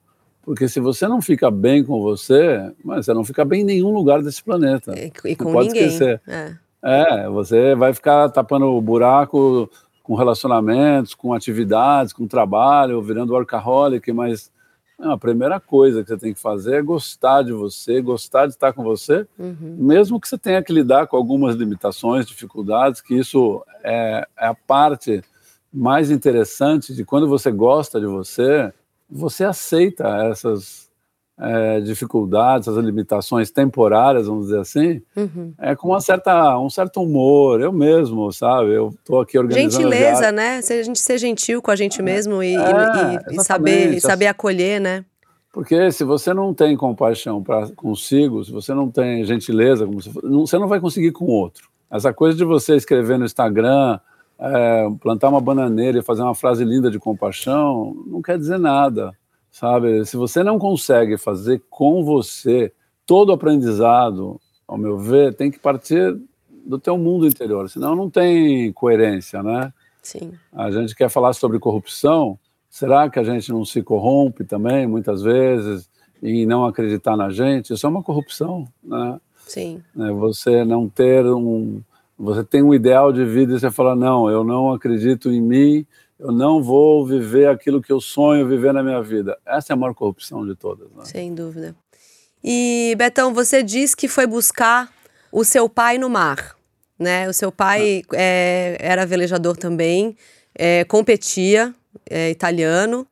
[0.44, 3.92] porque se você não fica bem com você, mas você não fica bem em nenhum
[3.92, 4.94] lugar desse planeta.
[4.96, 5.86] E, e com pode ninguém.
[5.86, 6.20] Esquecer.
[6.26, 6.54] É.
[6.82, 9.70] é, você vai ficar tapando o buraco
[10.02, 14.52] com relacionamentos, com atividades, com trabalho, virando workaholic, mas
[14.98, 18.52] não, a primeira coisa que você tem que fazer é gostar de você, gostar de
[18.52, 19.76] estar com você, uhum.
[19.78, 24.54] mesmo que você tenha que lidar com algumas limitações, dificuldades, que isso é, é a
[24.54, 25.22] parte
[25.72, 28.72] mais interessante de quando você gosta de você,
[29.14, 30.90] você aceita essas
[31.38, 35.52] é, dificuldades, essas limitações temporárias, vamos dizer assim, uhum.
[35.58, 38.72] é com uma certa, um certo humor, eu mesmo, sabe?
[38.72, 39.72] Eu estou aqui organizando...
[39.72, 40.60] Gentileza, né?
[40.62, 44.26] Se a gente ser gentil com a gente mesmo e, é, e, e saber, saber
[44.26, 45.04] acolher, né?
[45.52, 50.66] Porque se você não tem compaixão para consigo, se você não tem gentileza, você não
[50.66, 51.68] vai conseguir com o outro.
[51.88, 54.00] Essa coisa de você escrever no Instagram,
[54.38, 59.12] é, plantar uma bananeira e fazer uma frase linda de compaixão não quer dizer nada,
[59.50, 60.04] sabe?
[60.04, 62.72] Se você não consegue fazer com você
[63.06, 66.18] todo o aprendizado, ao meu ver, tem que partir
[66.66, 69.72] do teu mundo interior, senão não tem coerência, né?
[70.02, 70.32] Sim.
[70.52, 75.22] A gente quer falar sobre corrupção, será que a gente não se corrompe também, muitas
[75.22, 75.88] vezes,
[76.22, 77.72] e não acreditar na gente?
[77.72, 79.20] Isso é uma corrupção, né?
[79.46, 79.82] Sim.
[79.98, 81.82] É você não ter um,
[82.18, 85.86] você tem um ideal de vida e você fala: não, eu não acredito em mim,
[86.18, 89.36] eu não vou viver aquilo que eu sonho viver na minha vida.
[89.44, 90.88] Essa é a maior corrupção de todas.
[90.92, 91.04] Né?
[91.04, 91.74] Sem dúvida.
[92.42, 94.92] E, Betão, você diz que foi buscar
[95.32, 96.54] o seu pai no mar.
[96.98, 97.28] Né?
[97.28, 100.16] O seu pai é, era velejador também,
[100.54, 101.74] é, competia,
[102.08, 103.06] é, italiano.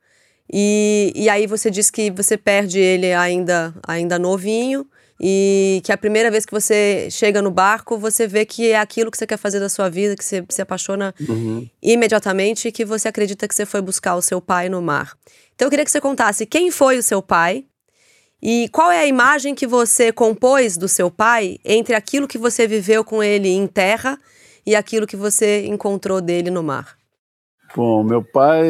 [0.51, 4.85] E, e aí você diz que você perde ele ainda, ainda novinho
[5.25, 9.09] e que a primeira vez que você chega no barco, você vê que é aquilo
[9.09, 11.65] que você quer fazer da sua vida, que você se apaixona uhum.
[11.81, 15.15] imediatamente e que você acredita que você foi buscar o seu pai no mar.
[15.55, 17.63] Então eu queria que você contasse quem foi o seu pai
[18.41, 22.67] e qual é a imagem que você compôs do seu pai entre aquilo que você
[22.67, 24.19] viveu com ele em terra
[24.65, 26.97] e aquilo que você encontrou dele no mar.
[27.73, 28.67] Bom, meu pai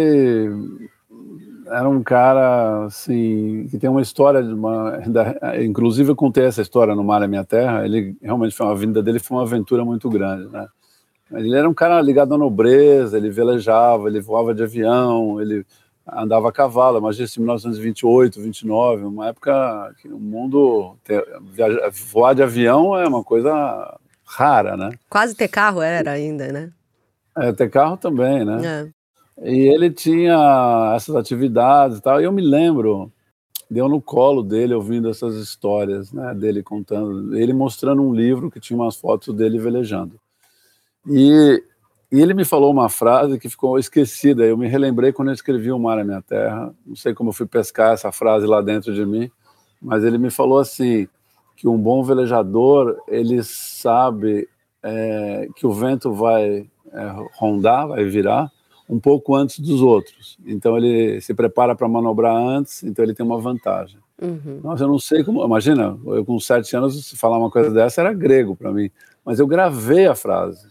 [1.73, 4.99] era um cara assim que tem uma história de uma,
[5.61, 7.83] inclusive eu contei essa história no Mar é Minha Terra.
[7.83, 10.67] Ele realmente foi uma vinda dele foi uma aventura muito grande, né?
[11.31, 15.65] Ele era um cara ligado à nobreza, ele velejava, ele voava de avião, ele
[16.07, 16.99] andava a cavalo.
[16.99, 20.95] Imagina se 1928, 29, uma época que o mundo
[21.51, 24.91] viaja, voar de avião é uma coisa rara, né?
[25.09, 26.71] Quase ter carro era ainda, né?
[27.35, 28.91] É, ter carro também, né?
[29.41, 32.21] E ele tinha essas atividades e tal.
[32.21, 33.11] E eu me lembro,
[33.69, 38.59] deu no colo dele ouvindo essas histórias, né, dele contando, ele mostrando um livro que
[38.59, 40.19] tinha umas fotos dele velejando.
[41.07, 41.63] E,
[42.11, 44.43] e ele me falou uma frase que ficou esquecida.
[44.43, 46.73] Eu me relembrei quando eu escrevi O Mar é Minha Terra.
[46.85, 49.29] Não sei como eu fui pescar essa frase lá dentro de mim,
[49.81, 51.07] mas ele me falou assim
[51.55, 54.47] que um bom velejador ele sabe
[54.81, 58.51] é, que o vento vai é, rondar, vai virar,
[58.93, 60.37] um pouco antes dos outros.
[60.45, 63.97] Então ele se prepara para manobrar antes, então ele tem uma vantagem.
[64.21, 64.61] Uhum.
[64.63, 65.43] Nossa, eu não sei como.
[65.43, 68.91] Imagina, eu com sete anos, se falar uma coisa dessa era grego para mim.
[69.25, 70.67] Mas eu gravei a frase.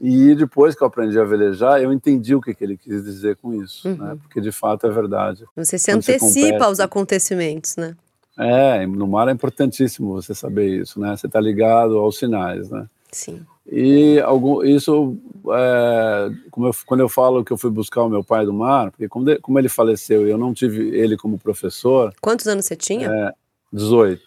[0.00, 3.36] E depois que eu aprendi a velejar, eu entendi o que, que ele quis dizer
[3.36, 3.96] com isso, uhum.
[3.96, 4.18] né?
[4.22, 5.44] porque de fato é verdade.
[5.56, 7.96] Você se Quando antecipa aos acontecimentos, né?
[8.38, 11.16] É, no mar é importantíssimo você saber isso, né?
[11.16, 12.86] Você está ligado aos sinais, né?
[13.10, 13.40] Sim.
[13.70, 15.16] E algum, isso,
[15.50, 19.08] é, eu, quando eu falo que eu fui buscar o meu pai do mar, porque
[19.08, 22.14] como, de, como ele faleceu e eu não tive ele como professor.
[22.20, 23.08] Quantos anos você tinha?
[23.08, 23.32] É,
[23.72, 24.22] 18.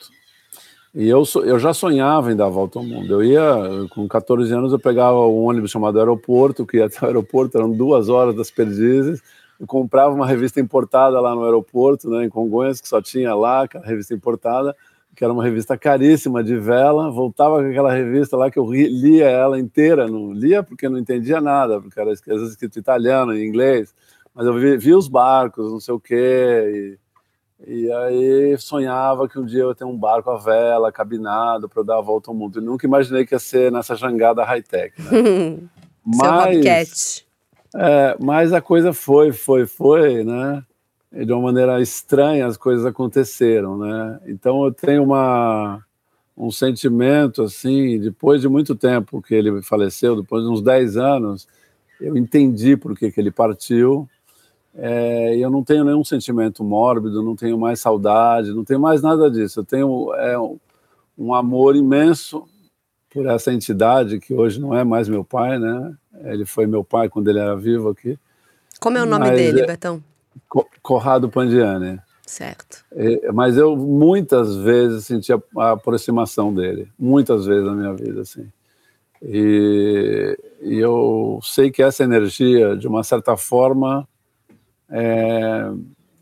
[0.94, 3.14] E eu, eu já sonhava em dar a volta ao mundo.
[3.14, 7.06] Eu ia, com 14 anos, eu pegava um ônibus chamado aeroporto, que ia até o
[7.06, 9.22] aeroporto, eram duas horas das perdizes.
[9.60, 13.68] Eu comprava uma revista importada lá no aeroporto, né, em Congonhas, que só tinha lá,
[13.84, 14.76] revista importada
[15.20, 19.28] que era uma revista caríssima de vela, voltava com aquela revista lá que eu lia
[19.28, 23.46] ela inteira, não lia porque não entendia nada, porque era às vezes escrito italiano, em
[23.46, 23.94] inglês,
[24.34, 26.98] mas eu via, via os barcos, não sei o quê,
[27.68, 31.68] e, e, aí sonhava que um dia eu ia ter um barco a vela, cabinado,
[31.68, 32.58] para dar a volta ao mundo.
[32.58, 34.94] E nunca imaginei que ia ser nessa jangada high-tech.
[35.02, 35.58] Né?
[36.02, 37.26] mas,
[37.76, 40.64] é, mas a coisa foi, foi, foi, né?
[41.12, 44.20] De uma maneira estranha as coisas aconteceram, né?
[44.28, 45.84] Então eu tenho uma
[46.38, 51.46] um sentimento assim, depois de muito tempo que ele faleceu, depois de uns 10 anos,
[52.00, 54.08] eu entendi por que, que ele partiu.
[54.74, 59.30] É, eu não tenho nenhum sentimento mórbido, não tenho mais saudade, não tenho mais nada
[59.30, 59.60] disso.
[59.60, 60.38] Eu tenho é,
[61.18, 62.48] um amor imenso
[63.10, 65.94] por essa entidade que hoje não é mais meu pai, né?
[66.24, 68.18] Ele foi meu pai quando ele era vivo aqui.
[68.80, 70.02] Como é o nome Mas, dele, é Betão?
[70.82, 72.00] Corrado Pandiani.
[72.26, 72.86] Certo.
[72.92, 78.22] É, mas eu muitas vezes senti a, a, aproximação dele, muitas vezes na minha vida,
[78.22, 78.48] assim.
[79.22, 84.08] E, e, eu sei que essa energia, de uma certa forma,
[84.90, 85.72] é,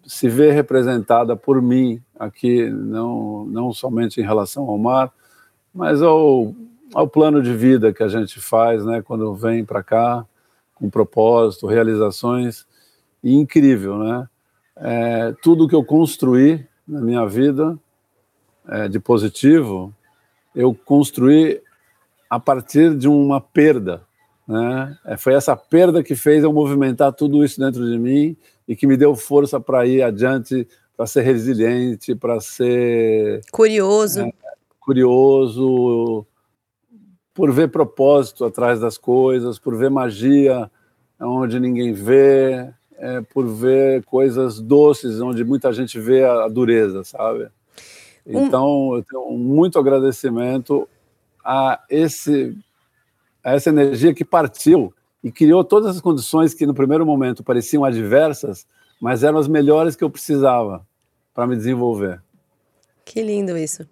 [0.05, 5.11] se vê representada por mim aqui, não, não somente em relação ao mar,
[5.73, 6.55] mas ao,
[6.93, 10.25] ao plano de vida que a gente faz, né, quando vem para cá,
[10.73, 12.65] com propósito, realizações,
[13.27, 14.27] e incrível, né?
[14.77, 17.77] é, tudo que eu construí na minha vida
[18.69, 19.93] é, de positivo,
[20.55, 21.61] eu construí
[22.29, 24.01] a partir de uma perda.
[24.47, 24.97] Né?
[25.05, 28.87] É, foi essa perda que fez eu movimentar tudo isso dentro de mim e que
[28.87, 34.31] me deu força para ir adiante, para ser resiliente, para ser curioso, é,
[34.79, 36.25] curioso,
[37.33, 40.71] por ver propósito atrás das coisas, por ver magia
[41.19, 47.47] onde ninguém vê, é, por ver coisas doces, onde muita gente vê a, dureza, sabe?
[48.25, 50.87] Então, eu tenho muito agradecimento
[51.43, 52.57] a, esse,
[53.43, 57.85] a essa energia que partiu e criou todas as condições que, no primeiro momento, pareciam
[57.85, 58.67] adversas,
[58.99, 60.85] mas eram as melhores que eu precisava
[61.33, 62.21] para me desenvolver.
[63.05, 63.87] Que lindo isso.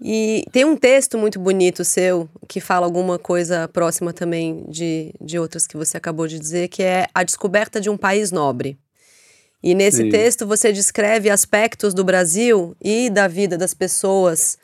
[0.00, 5.38] E tem um texto muito bonito seu que fala alguma coisa próxima também de, de
[5.38, 8.78] outras que você acabou de dizer, que é a descoberta de um país nobre.
[9.62, 10.10] E nesse Sim.
[10.10, 14.58] texto você descreve aspectos do Brasil e da vida das pessoas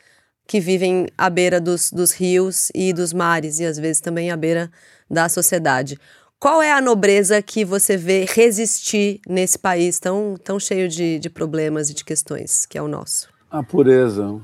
[0.47, 4.37] que vivem à beira dos, dos rios e dos mares, e às vezes também à
[4.37, 4.69] beira
[5.09, 5.97] da sociedade.
[6.39, 11.29] Qual é a nobreza que você vê resistir nesse país tão, tão cheio de, de
[11.29, 13.29] problemas e de questões que é o nosso?
[13.49, 14.41] A pureza,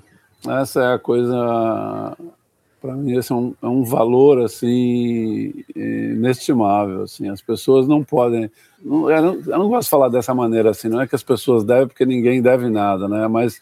[0.48, 2.18] essa é a coisa
[2.82, 7.30] para mim esse é um, é um, valor assim inestimável assim.
[7.30, 8.50] As pessoas não podem
[8.82, 11.24] não, eu, não, eu, não, gosto de falar dessa maneira assim não é que as
[11.24, 13.28] pessoas devem porque ninguém deve nada né?
[13.28, 13.62] Mas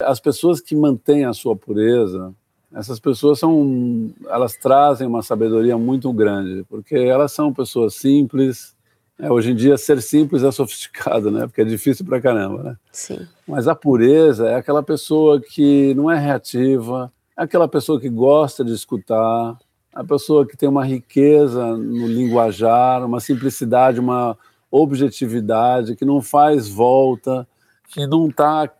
[0.00, 2.34] as pessoas que mantêm a sua pureza
[2.74, 8.76] essas pessoas são elas trazem uma sabedoria muito grande porque elas são pessoas simples
[9.22, 11.46] é, hoje em dia, ser simples é sofisticado, né?
[11.46, 12.76] Porque é difícil pra caramba, né?
[12.90, 13.26] Sim.
[13.46, 18.64] Mas a pureza é aquela pessoa que não é reativa, é aquela pessoa que gosta
[18.64, 19.58] de escutar,
[19.94, 24.38] a pessoa que tem uma riqueza no linguajar, uma simplicidade, uma
[24.70, 27.46] objetividade, que não faz volta,
[27.88, 28.70] que não está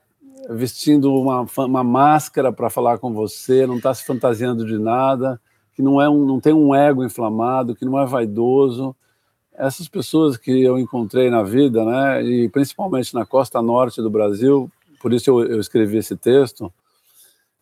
[0.48, 5.40] vestindo uma, uma máscara para falar com você, não está se fantasiando de nada,
[5.74, 8.94] que não, é um, não tem um ego inflamado, que não é vaidoso,
[9.60, 14.70] essas pessoas que eu encontrei na vida, né, e principalmente na costa norte do Brasil,
[15.00, 16.72] por isso eu, eu escrevi esse texto,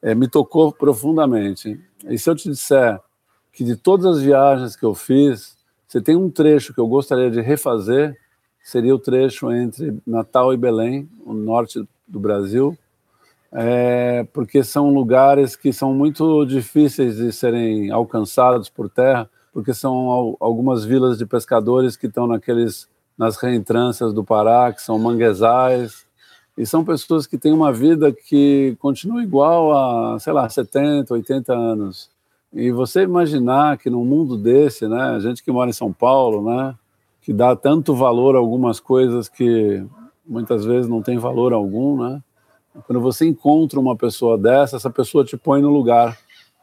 [0.00, 1.80] é, me tocou profundamente.
[2.08, 3.00] E se eu te disser
[3.52, 5.56] que de todas as viagens que eu fiz,
[5.86, 8.16] você tem um trecho que eu gostaria de refazer,
[8.62, 12.78] seria o trecho entre Natal e Belém, o norte do Brasil,
[13.50, 19.28] é, porque são lugares que são muito difíceis de serem alcançados por terra,
[19.58, 24.96] porque são algumas vilas de pescadores que estão naqueles nas reentrâncias do Pará, que são
[25.00, 26.06] manguezais,
[26.56, 31.52] e são pessoas que têm uma vida que continua igual a, sei lá, 70, 80
[31.52, 32.08] anos.
[32.52, 36.48] E você imaginar que num mundo desse, né, a gente que mora em São Paulo,
[36.48, 36.76] né,
[37.20, 39.84] que dá tanto valor a algumas coisas que
[40.24, 42.22] muitas vezes não tem valor algum, né?
[42.86, 46.16] Quando você encontra uma pessoa dessa, essa pessoa te põe no lugar.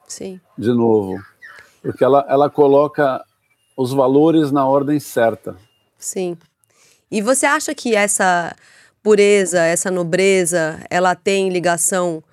[0.08, 0.40] Sim.
[0.58, 1.20] De novo
[1.86, 3.24] porque ela, ela coloca
[3.78, 5.56] os valores na ordem certa.
[6.00, 6.36] Sim.
[7.12, 8.56] E você acha que essa
[9.04, 12.24] pureza, essa nobreza, ela tem ligação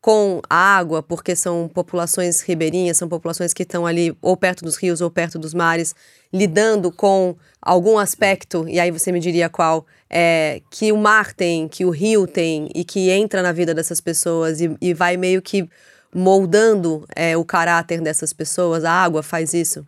[0.00, 4.76] com a água, porque são populações ribeirinhas, são populações que estão ali ou perto dos
[4.76, 5.94] rios ou perto dos mares,
[6.32, 11.68] lidando com algum aspecto, e aí você me diria qual, é, que o mar tem,
[11.68, 15.42] que o rio tem, e que entra na vida dessas pessoas e, e vai meio
[15.42, 15.68] que
[16.14, 18.84] moldando é, o caráter dessas pessoas?
[18.84, 19.86] A água faz isso?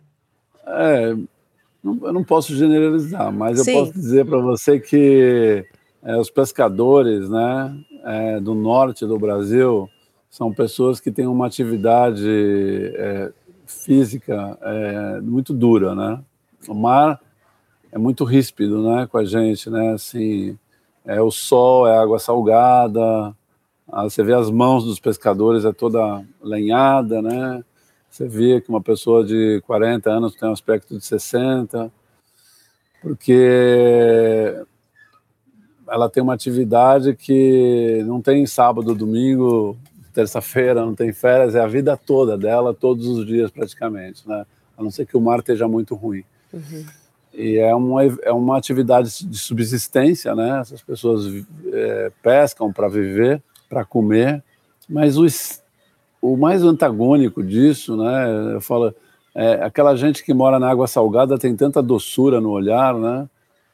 [0.65, 1.15] É,
[1.83, 3.71] não, eu não posso generalizar, mas Sim.
[3.71, 5.65] eu posso dizer para você que
[6.03, 9.89] é, os pescadores né, é, do norte do Brasil
[10.29, 12.27] são pessoas que têm uma atividade
[12.95, 13.31] é,
[13.65, 16.19] física é, muito dura, né?
[16.67, 17.21] O mar
[17.91, 19.93] é muito ríspido, né, com a gente, né?
[19.93, 20.57] Assim,
[21.05, 23.33] é o sol, é água salgada,
[23.87, 27.63] você vê as mãos dos pescadores, é toda lenhada, né?
[28.09, 31.91] Você vê que uma pessoa de 40 anos tem um aspecto de 60,
[33.01, 34.65] porque
[35.87, 39.77] ela tem uma atividade que não tem sábado, domingo,
[40.13, 44.45] terça-feira, não tem férias, é a vida toda dela, todos os dias praticamente, né?
[44.77, 46.23] A não ser que o mar esteja muito ruim.
[46.53, 46.85] Uhum.
[47.33, 50.61] e é uma, é uma atividade de subsistência, né?
[50.61, 51.25] Essas pessoas
[51.71, 54.43] é, pescam para viver, para comer,
[54.87, 55.25] mas o,
[56.21, 58.53] o mais antagônico disso, né?
[58.53, 58.93] Eu falo,
[59.33, 63.27] é, aquela gente que mora na água salgada tem tanta doçura no olhar, né?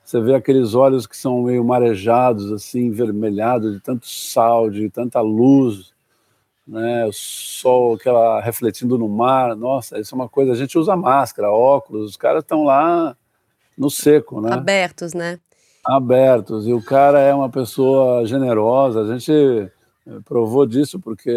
[0.03, 5.21] Você vê aqueles olhos que são meio marejados, assim, vermelhados, de tanto sal, de tanta
[5.21, 5.93] luz,
[6.67, 7.05] né?
[7.05, 9.55] O sol aquela refletindo no mar.
[9.55, 10.51] Nossa, isso é uma coisa.
[10.51, 13.15] A gente usa máscara, óculos, os caras estão lá
[13.77, 14.53] no seco, né?
[14.53, 15.39] Abertos, né?
[15.85, 16.67] Abertos.
[16.67, 19.01] E o cara é uma pessoa generosa.
[19.01, 19.71] A gente
[20.25, 21.31] provou disso porque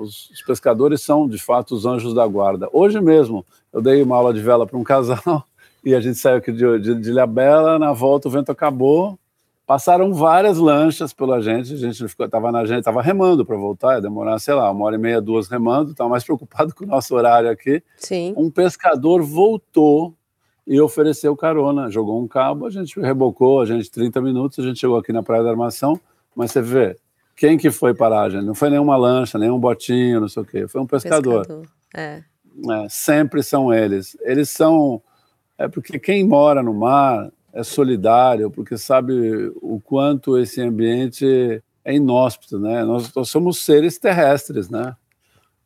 [0.00, 2.68] os, os pescadores são, de fato, os anjos da guarda.
[2.72, 5.44] Hoje mesmo, eu dei uma aula de vela para um casal
[5.84, 7.78] e a gente saiu aqui de, de, de Ilhabela.
[7.78, 9.18] Na volta, o vento acabou.
[9.66, 14.00] Passaram várias lanchas pela gente, a gente estava na gente, estava remando para voltar, ia
[14.00, 17.14] demorar, sei lá, uma hora e meia, duas remando, estava mais preocupado com o nosso
[17.14, 17.80] horário aqui.
[17.96, 18.34] Sim.
[18.36, 20.12] Um pescador voltou
[20.66, 21.88] e ofereceu carona.
[21.88, 25.22] Jogou um cabo, a gente rebocou, a gente 30 minutos, a gente chegou aqui na
[25.22, 26.00] Praia da Armação,
[26.34, 26.96] mas você vê,
[27.40, 28.44] quem que foi parar, gente?
[28.44, 31.46] Não foi nenhuma lancha, nenhum botinho, não sei o quê, foi um pescador.
[31.46, 31.66] pescador.
[31.96, 32.22] É.
[32.70, 34.14] É, sempre são eles.
[34.20, 35.00] Eles são.
[35.56, 41.94] É porque quem mora no mar é solidário, porque sabe o quanto esse ambiente é
[41.94, 42.84] inóspito, né?
[42.84, 44.94] Nós, nós somos seres terrestres, né?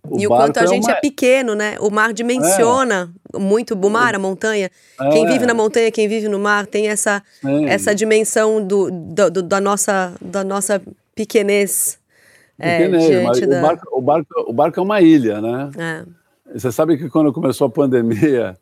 [0.09, 0.93] O e o quanto a é gente uma...
[0.93, 1.77] é pequeno, né?
[1.81, 3.39] O mar dimensiona é.
[3.39, 4.70] muito o mar, a montanha.
[5.01, 5.11] É.
[5.11, 7.20] Quem vive na montanha, quem vive no mar, tem essa,
[7.66, 10.81] essa dimensão do, do, do, da, nossa, da nossa
[11.15, 11.99] pequenez.
[12.59, 13.59] É, pequenez da...
[13.59, 15.71] o, barco, o, barco, o barco é uma ilha, né?
[15.77, 16.05] É.
[16.55, 18.57] Você sabe que quando começou a pandemia,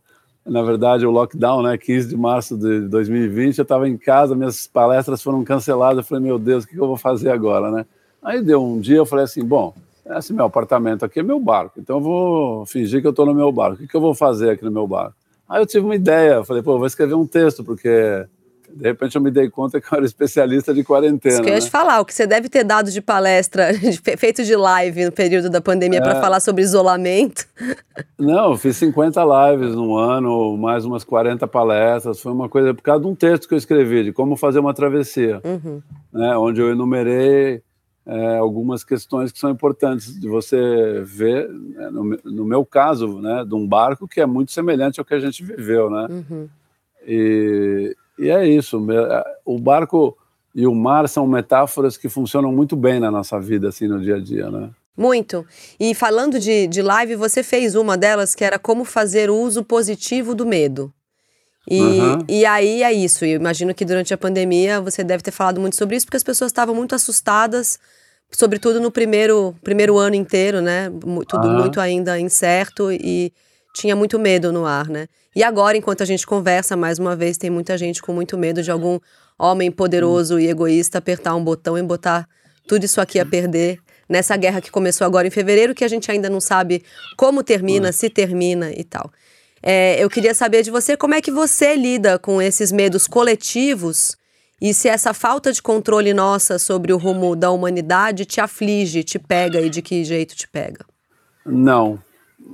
[0.45, 4.67] na verdade, o lockdown, né, 15 de março de 2020, eu estava em casa, minhas
[4.67, 5.99] palestras foram canceladas.
[5.99, 7.87] Eu falei, meu Deus, o que eu vou fazer agora, né?
[8.23, 9.75] Aí deu um dia, eu falei assim, bom,
[10.17, 13.35] esse meu apartamento aqui é meu barco, então eu vou fingir que eu estou no
[13.35, 13.83] meu barco.
[13.83, 15.15] O que, eu vou fazer aqui no meu barco?
[15.49, 18.27] Aí eu tive uma ideia, falei, pô, vou escrever um texto, porque
[18.75, 21.35] de repente eu me dei conta que eu era especialista de quarentena.
[21.35, 21.65] Isso que eu ia né?
[21.65, 23.69] te falar, o que você deve ter dado de palestra,
[24.19, 26.03] feito de live no período da pandemia é.
[26.03, 27.47] para falar sobre isolamento.
[28.19, 32.21] Não, eu fiz 50 lives no ano, mais umas 40 palestras.
[32.21, 34.73] Foi uma coisa por causa de um texto que eu escrevi, de como fazer uma
[34.73, 35.83] travessia, uhum.
[36.13, 37.63] né, onde eu enumerei
[38.07, 43.45] é, algumas questões que são importantes de você ver, né, no, no, meu caso, né,
[43.47, 46.07] de um barco que é muito semelhante ao que a gente viveu, né?
[46.11, 46.49] Uhum.
[47.07, 48.85] E, e é isso.
[49.45, 50.17] O barco
[50.55, 54.17] e o mar são metáforas que funcionam muito bem na nossa vida, assim, no dia
[54.17, 54.71] a dia, né?
[54.97, 55.47] Muito.
[55.81, 60.35] E falando de, de live, você fez uma delas que era como fazer uso positivo
[60.35, 60.93] do medo.
[61.69, 62.19] E, uhum.
[62.29, 63.25] e aí é isso.
[63.25, 66.23] Eu imagino que durante a pandemia você deve ter falado muito sobre isso, porque as
[66.23, 67.79] pessoas estavam muito assustadas,
[68.31, 70.91] sobretudo no primeiro, primeiro ano inteiro, né?
[71.27, 71.61] Tudo uhum.
[71.61, 73.33] muito ainda incerto e
[73.73, 75.09] tinha muito medo no ar, né?
[75.35, 78.63] E agora, enquanto a gente conversa, mais uma vez, tem muita gente com muito medo
[78.63, 78.99] de algum
[79.39, 82.29] homem poderoso e egoísta apertar um botão e botar
[82.69, 86.11] tudo isso aqui a perder nessa guerra que começou agora em fevereiro, que a gente
[86.11, 86.85] ainda não sabe
[87.17, 89.11] como termina, se termina e tal.
[89.63, 94.17] É, eu queria saber de você como é que você lida com esses medos coletivos
[94.61, 99.19] e se essa falta de controle nossa sobre o rumo da humanidade te aflige, te
[99.19, 100.85] pega e de que jeito te pega?
[101.45, 101.99] Não,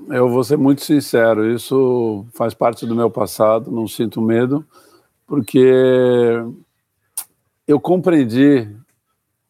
[0.08, 4.64] eu vou ser muito sincero, isso faz parte do meu passado, não sinto medo,
[5.26, 6.42] porque
[7.66, 8.68] eu compreendi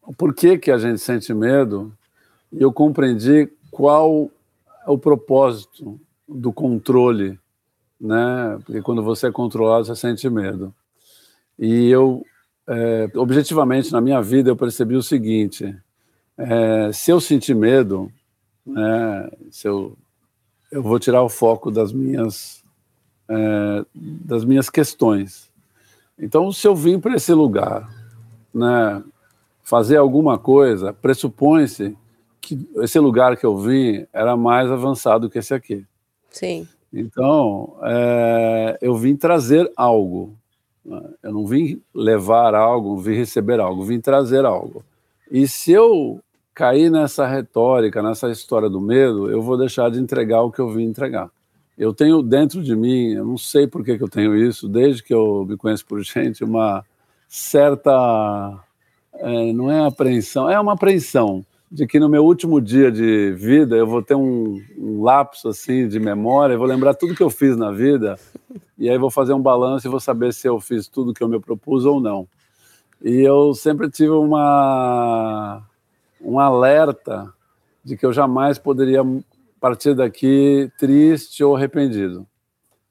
[0.03, 1.93] o porquê que a gente sente medo
[2.53, 4.31] e eu compreendi qual
[4.87, 7.39] é o propósito do controle
[8.01, 8.59] né?
[8.65, 10.73] Porque quando você é controlado, você sente medo.
[11.59, 12.25] E eu,
[12.67, 15.75] é, objetivamente, na minha vida, eu percebi o seguinte:
[16.37, 18.11] é, se eu sentir medo,
[18.65, 19.97] né, se eu,
[20.71, 22.63] eu vou tirar o foco das minhas,
[23.29, 25.51] é, das minhas questões.
[26.19, 27.89] Então, se eu vim para esse lugar,
[28.53, 29.03] né,
[29.63, 31.97] fazer alguma coisa, pressupõe-se
[32.41, 35.85] que esse lugar que eu vim era mais avançado que esse aqui.
[36.31, 36.67] Sim.
[36.93, 40.35] Então, é, eu vim trazer algo.
[40.85, 41.03] Né?
[41.23, 44.83] Eu não vim levar algo, vim receber algo, vim trazer algo.
[45.31, 46.23] E se eu
[46.59, 50.69] cair nessa retórica, nessa história do medo, eu vou deixar de entregar o que eu
[50.69, 51.31] vim entregar.
[51.79, 55.01] Eu tenho dentro de mim, eu não sei por que, que eu tenho isso, desde
[55.01, 56.85] que eu me conheço por gente, uma
[57.29, 58.59] certa.
[59.15, 63.77] É, não é apreensão, é uma apreensão de que no meu último dia de vida
[63.77, 67.57] eu vou ter um, um lapso assim de memória, vou lembrar tudo que eu fiz
[67.57, 68.19] na vida
[68.77, 71.29] e aí vou fazer um balanço e vou saber se eu fiz tudo que eu
[71.29, 72.27] me propus ou não.
[73.01, 75.63] E eu sempre tive uma
[76.21, 77.33] um alerta
[77.85, 79.03] de que eu jamais poderia
[79.61, 82.27] partir daqui triste ou arrependido.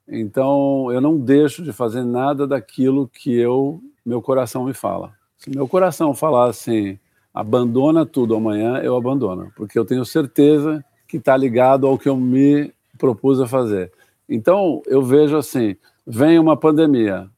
[0.07, 5.11] Então, eu não deixo de fazer nada daquilo que eu, meu coração me fala.
[5.38, 6.97] Se meu coração falar assim,
[7.34, 12.15] abandona tudo amanhã, eu abandono, porque eu tenho certeza que está ligado ao que eu
[12.15, 13.91] me propus a fazer.
[14.28, 15.75] Então, eu vejo assim,
[16.05, 17.30] vem uma pandemia.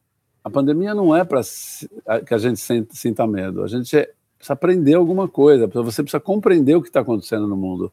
[0.42, 1.42] A pandemia não é para
[2.26, 2.60] que a gente
[2.90, 4.08] sinta medo, a gente
[4.40, 7.92] precisa aprender alguma coisa, você precisa compreender o que está acontecendo no mundo.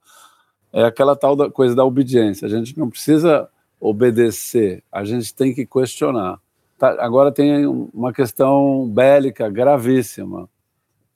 [0.71, 5.53] É aquela tal da coisa da obediência, a gente não precisa obedecer, a gente tem
[5.53, 6.39] que questionar.
[6.77, 10.49] Tá, agora tem uma questão bélica gravíssima.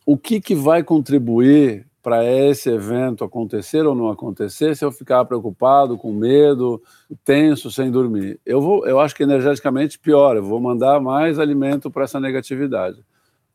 [0.06, 5.24] O que, que vai contribuir para esse evento acontecer ou não acontecer se eu ficar
[5.26, 6.82] preocupado, com medo,
[7.24, 8.40] tenso, sem dormir?
[8.46, 13.06] Eu, vou, eu acho que energeticamente pior, eu vou mandar mais alimento para essa negatividade.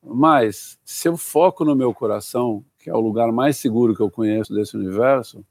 [0.08, 4.10] Mas, se eu foco no meu coração, que é o lugar mais seguro que eu
[4.10, 5.44] conheço desse universo,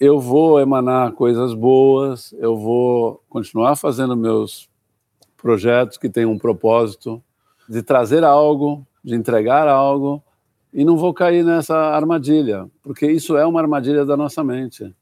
[0.00, 4.68] eu vou emanar coisas boas, eu vou continuar fazendo meus
[5.36, 7.22] projetos que têm um propósito
[7.68, 10.22] de trazer algo, de entregar algo,
[10.72, 14.94] e não vou cair nessa armadilha, porque isso é uma armadilha da nossa mente.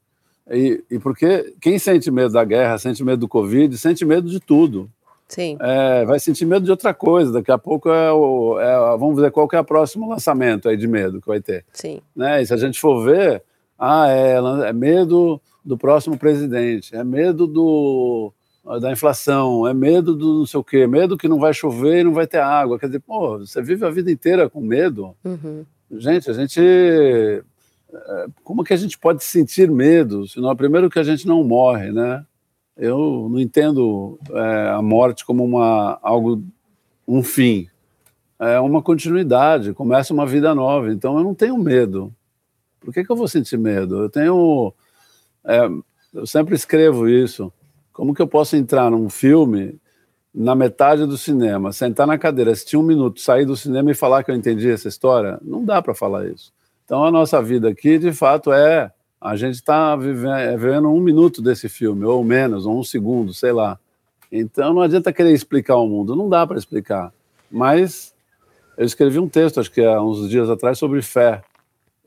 [0.49, 4.39] E, e porque quem sente medo da guerra, sente medo do Covid, sente medo de
[4.39, 4.91] tudo.
[5.31, 5.57] Sim.
[5.61, 7.31] É, vai sentir medo de outra coisa.
[7.31, 10.75] Daqui a pouco é, o, é vamos ver qual que é o próximo lançamento aí
[10.75, 11.63] de medo que vai ter.
[11.71, 12.01] Sim.
[12.13, 12.41] Né?
[12.41, 13.41] E se a gente for ver,
[13.79, 14.35] ah, é,
[14.67, 18.33] é medo do próximo presidente, é medo do,
[18.81, 22.03] da inflação, é medo do não sei o quê, medo que não vai chover e
[22.03, 22.77] não vai ter água.
[22.77, 25.15] Quer dizer, pô, você vive a vida inteira com medo.
[25.23, 25.65] Uhum.
[25.91, 26.59] Gente, a gente.
[26.61, 30.27] É, como que a gente pode sentir medo?
[30.27, 32.25] Senão, primeiro que a gente não morre, né?
[32.81, 36.43] Eu não entendo é, a morte como uma, algo,
[37.07, 37.67] um fim.
[38.39, 40.91] É uma continuidade, começa uma vida nova.
[40.91, 42.11] Então eu não tenho medo.
[42.79, 44.01] Por que, que eu vou sentir medo?
[44.01, 44.73] Eu tenho.
[45.45, 45.69] É,
[46.11, 47.53] eu sempre escrevo isso.
[47.93, 49.79] Como que eu posso entrar num filme
[50.33, 54.23] na metade do cinema, sentar na cadeira, assistir um minuto, sair do cinema e falar
[54.23, 55.37] que eu entendi essa história?
[55.43, 56.51] Não dá para falar isso.
[56.83, 61.43] Então a nossa vida aqui, de fato, é a gente está é, vivendo um minuto
[61.43, 63.77] desse filme, ou menos, ou um segundo, sei lá.
[64.31, 67.13] Então não adianta querer explicar o mundo, não dá para explicar.
[67.49, 68.15] Mas
[68.75, 71.43] eu escrevi um texto, acho que há uns dias atrás, sobre fé.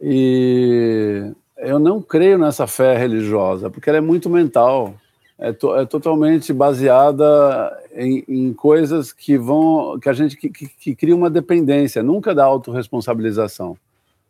[0.01, 4.95] E eu não creio nessa fé religiosa, porque ela é muito mental.
[5.39, 10.69] É, to, é totalmente baseada em, em, coisas que vão que a gente que, que,
[10.69, 13.77] que cria uma dependência, nunca da autorresponsabilização.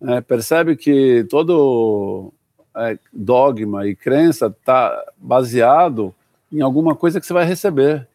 [0.00, 2.32] É, percebe que todo
[2.76, 6.14] é, dogma e crença está baseado
[6.52, 8.06] em alguma coisa que você vai receber.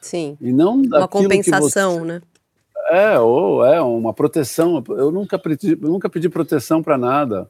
[0.00, 0.36] Sim.
[0.40, 2.04] E não uma compensação, você...
[2.04, 2.22] né?
[2.88, 4.82] É, ou é uma proteção.
[4.88, 7.48] Eu nunca pedi, eu nunca pedi proteção para nada.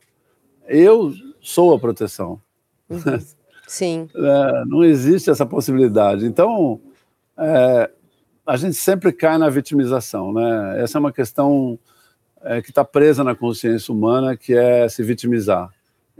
[0.67, 2.41] Eu sou a proteção.
[2.89, 3.01] Uhum.
[3.67, 4.09] Sim.
[4.15, 6.27] É, não existe essa possibilidade.
[6.27, 6.81] Então,
[7.39, 7.89] é,
[8.45, 10.83] a gente sempre cai na vitimização, né?
[10.83, 11.79] Essa é uma questão
[12.43, 15.71] é, que está presa na consciência humana, que é se vitimizar.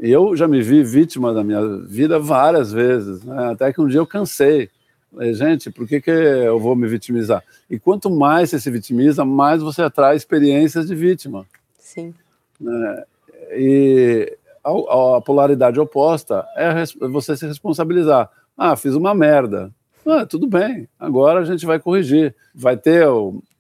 [0.03, 3.51] Eu já me vi vítima da minha vida várias vezes, né?
[3.51, 4.71] até que um dia eu cansei.
[5.13, 7.45] Falei, gente, por que, que eu vou me vitimizar?
[7.69, 11.45] E quanto mais você se vitimiza, mais você atrai experiências de vítima.
[11.79, 12.15] Sim.
[12.59, 13.05] Né?
[13.53, 14.71] E a,
[15.17, 18.31] a, polaridade oposta é você se responsabilizar.
[18.57, 19.71] Ah, fiz uma merda.
[20.07, 22.35] Ah, tudo bem, agora a gente vai corrigir.
[22.55, 23.07] Vai ter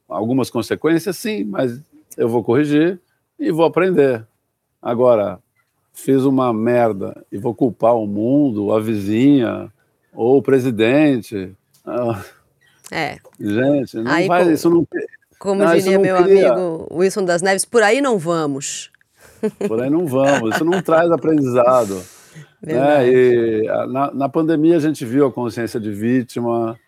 [0.09, 1.83] algumas consequências, sim, mas
[2.17, 2.99] eu vou corrigir
[3.39, 4.27] e vou aprender.
[4.81, 5.39] Agora,
[5.93, 9.73] fiz uma merda e vou culpar o mundo, a vizinha
[10.13, 11.53] ou o presidente.
[11.85, 12.23] Ah,
[12.91, 13.19] é.
[13.39, 14.87] Gente, não aí, vai, isso não.
[15.39, 16.53] Como ah, diria meu cria.
[16.53, 18.91] amigo Wilson das Neves, por aí não vamos.
[19.67, 22.03] Por aí não vamos, isso não traz aprendizado.
[22.63, 23.09] Né?
[23.09, 26.79] E na, na, pandemia a gente viu a consciência de vítima.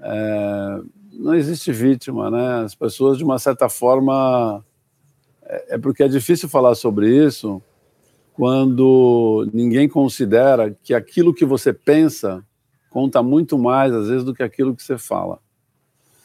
[0.00, 0.80] É,
[1.12, 2.64] não existe vítima, né?
[2.64, 4.64] As pessoas, de uma certa forma,
[5.44, 7.62] é, é porque é difícil falar sobre isso,
[8.34, 12.44] quando ninguém considera que aquilo que você pensa
[12.90, 15.38] conta muito mais, às vezes, do que aquilo que você fala.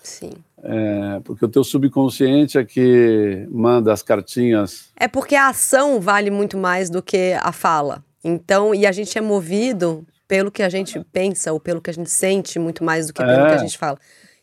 [0.03, 0.31] Sim.
[0.63, 4.89] É, porque o teu subconsciente é que manda as cartinhas.
[4.95, 8.03] É porque a ação vale muito mais do que a fala.
[8.23, 11.93] Então, e a gente é movido pelo que a gente pensa ou pelo que a
[11.93, 13.47] gente sente muito mais do que pelo é.
[13.47, 13.97] que a gente fala.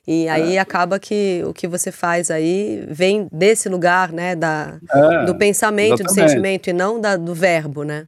[0.07, 0.59] E aí é.
[0.59, 6.01] acaba que o que você faz aí vem desse lugar, né, da, é, do pensamento,
[6.01, 6.15] exatamente.
[6.15, 8.07] do sentimento e não da, do verbo, né?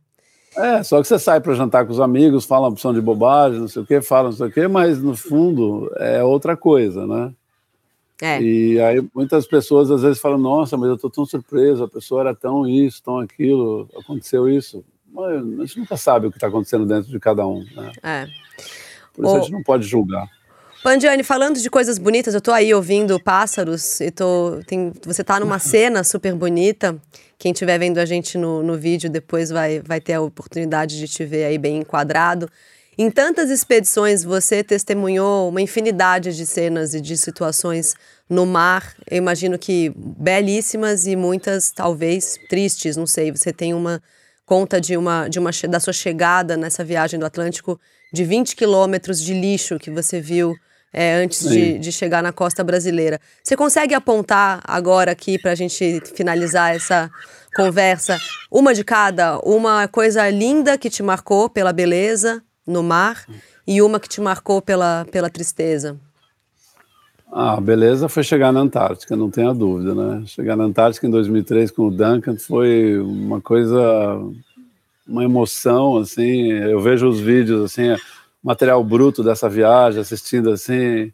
[0.56, 3.60] É, só que você sai para jantar com os amigos, fala uma opção de bobagem,
[3.60, 7.06] não sei o quê, fala não sei o quê, mas no fundo é outra coisa,
[7.06, 7.32] né?
[8.20, 8.40] É.
[8.40, 12.22] E aí muitas pessoas às vezes falam, nossa, mas eu estou tão surpreso, a pessoa
[12.22, 14.82] era tão isso, tão aquilo, aconteceu isso.
[15.12, 17.92] Mas a gente nunca sabe o que está acontecendo dentro de cada um, né?
[18.02, 18.26] É.
[19.14, 20.26] Por isso a gente não pode julgar.
[20.86, 24.60] Pandiane, falando de coisas bonitas, eu tô aí ouvindo pássaros e tô.
[24.68, 26.96] Tem, você tá numa cena super bonita.
[27.36, 31.08] Quem estiver vendo a gente no, no vídeo depois vai, vai ter a oportunidade de
[31.08, 32.48] te ver aí bem enquadrado.
[32.96, 37.96] Em tantas expedições, você testemunhou uma infinidade de cenas e de situações
[38.30, 38.94] no mar.
[39.10, 42.96] Eu imagino que belíssimas e muitas, talvez, tristes.
[42.96, 43.32] Não sei.
[43.32, 44.00] Você tem uma
[44.44, 47.76] conta de uma, de uma da sua chegada nessa viagem do Atlântico
[48.12, 50.54] de 20 quilômetros de lixo que você viu
[50.92, 53.20] é, antes de, de, chegar na costa brasileira.
[53.42, 57.10] Você consegue apontar agora aqui para a gente finalizar essa
[57.54, 58.18] conversa
[58.50, 63.24] uma de cada, uma coisa linda que te marcou pela beleza no mar
[63.66, 65.98] e uma que te marcou pela, pela tristeza?
[67.32, 70.22] Ah, beleza foi chegar na Antártica, não tenha dúvida, né?
[70.26, 73.78] Chegar na Antártica em 2003 com o Duncan foi uma coisa,
[75.06, 76.52] uma emoção, assim.
[76.52, 77.94] Eu vejo os vídeos, assim,
[78.46, 81.12] material bruto dessa viagem, assistindo, assim,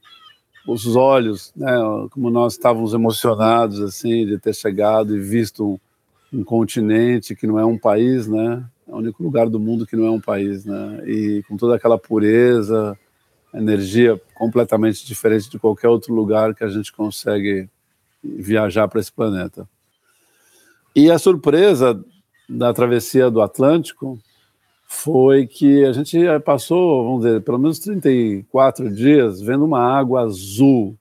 [0.66, 1.72] os olhos, né?
[2.10, 7.58] Como nós estávamos emocionados, assim, de ter chegado e visto um, um continente que não
[7.58, 8.62] é um país, né?
[8.86, 11.02] É o único lugar do mundo que não é um país, né?
[11.06, 12.98] E com toda aquela pureza,
[13.54, 17.66] energia completamente diferente de qualquer outro lugar que a gente consegue
[18.22, 19.66] viajar para esse planeta.
[20.94, 21.98] E a surpresa
[22.46, 24.18] da travessia do Atlântico
[24.94, 30.96] foi que a gente passou, vamos dizer, pelo menos 34 dias vendo uma água azul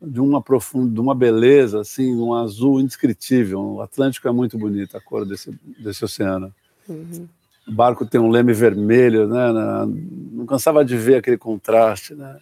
[0.00, 3.60] de uma profunda, de uma beleza assim, um azul indescritível.
[3.60, 6.52] O Atlântico é muito bonito a cor desse desse oceano.
[6.88, 7.28] Uhum.
[7.66, 9.52] O barco tem um leme vermelho, né?
[10.32, 12.36] Não cansava de ver aquele contraste, né?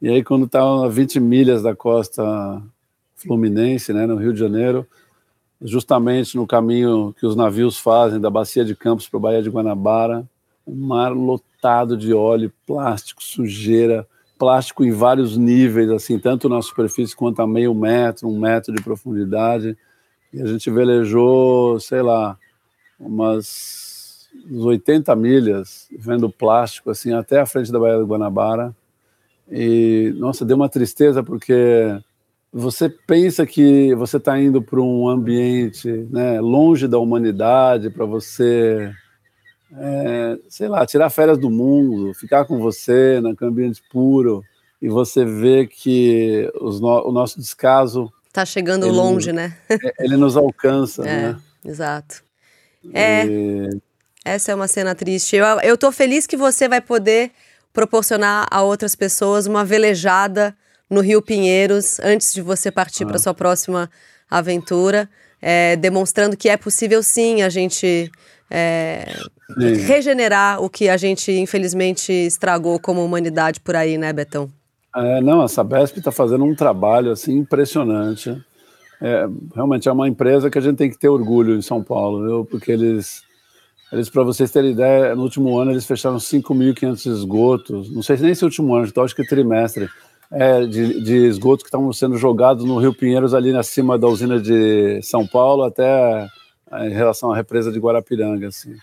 [0.00, 2.62] E aí quando estava a 20 milhas da costa
[3.14, 4.86] fluminense, né, no Rio de Janeiro,
[5.60, 9.50] justamente no caminho que os navios fazem da bacia de Campos para a Baía de
[9.50, 10.28] Guanabara,
[10.66, 14.06] um mar lotado de óleo, plástico, sujeira,
[14.38, 18.82] plástico em vários níveis, assim, tanto na superfície quanto a meio metro, um metro de
[18.82, 19.76] profundidade.
[20.32, 22.38] E a gente velejou, sei lá,
[23.00, 28.74] umas 80 milhas, vendo plástico assim até a frente da Baía do Guanabara.
[29.50, 31.98] E nossa, deu uma tristeza porque
[32.52, 38.90] você pensa que você está indo para um ambiente né, longe da humanidade, para você,
[39.76, 44.42] é, sei lá, tirar férias do mundo, ficar com você naquele ambiente puro,
[44.80, 48.10] e você vê que no, o nosso descaso.
[48.28, 49.56] Está chegando ele, longe, né?
[49.68, 51.40] É, ele nos alcança, é, né?
[51.64, 52.22] Exato.
[52.92, 53.26] É.
[53.26, 53.80] E...
[54.24, 55.36] Essa é uma cena triste.
[55.36, 57.30] Eu, eu tô feliz que você vai poder
[57.72, 60.56] proporcionar a outras pessoas uma velejada
[60.88, 63.06] no Rio Pinheiros antes de você partir ah.
[63.06, 63.90] para sua próxima
[64.30, 65.08] aventura,
[65.40, 68.10] é, demonstrando que é possível sim a gente
[68.50, 69.14] é,
[69.86, 74.50] regenerar o que a gente infelizmente estragou como humanidade por aí, né, Betão?
[74.94, 78.36] É, não, a Sabesp está fazendo um trabalho assim impressionante.
[79.00, 82.24] É, realmente é uma empresa que a gente tem que ter orgulho em São Paulo,
[82.24, 82.44] viu?
[82.44, 83.22] porque eles,
[83.92, 88.34] eles para vocês terem ideia, no último ano eles fecharam 5.500 esgotos, não sei nem
[88.34, 89.88] se é o último ano, então acho que é trimestre,
[90.30, 94.40] é, de, de esgotos que estavam sendo jogados no Rio Pinheiros, ali acima da usina
[94.40, 96.28] de São Paulo, até
[96.82, 98.48] em relação à represa de Guarapiranga.
[98.48, 98.74] Assim.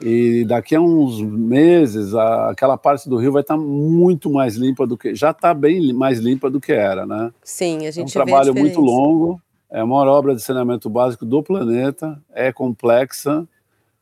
[0.00, 4.86] E daqui a uns meses, a, aquela parte do rio vai estar muito mais limpa
[4.86, 5.14] do que.
[5.14, 7.32] Já está bem mais limpa do que era, né?
[7.42, 11.24] Sim, a gente É um trabalho muito longo, é a maior obra de saneamento básico
[11.24, 13.46] do planeta, é complexa,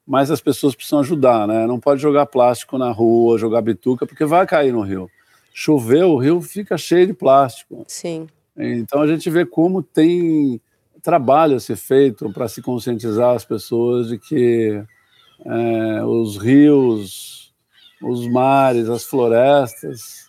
[0.07, 1.67] mas as pessoas precisam ajudar, né?
[1.67, 5.09] Não pode jogar plástico na rua, jogar bituca, porque vai cair no rio
[5.57, 7.85] choveu, o rio fica cheio de plástico.
[7.87, 8.27] Sim.
[8.59, 10.61] Então a gente vê como tem
[11.01, 14.83] trabalho a ser feito para se conscientizar as pessoas de que
[15.47, 17.55] é, os rios,
[18.03, 20.25] os mares, as florestas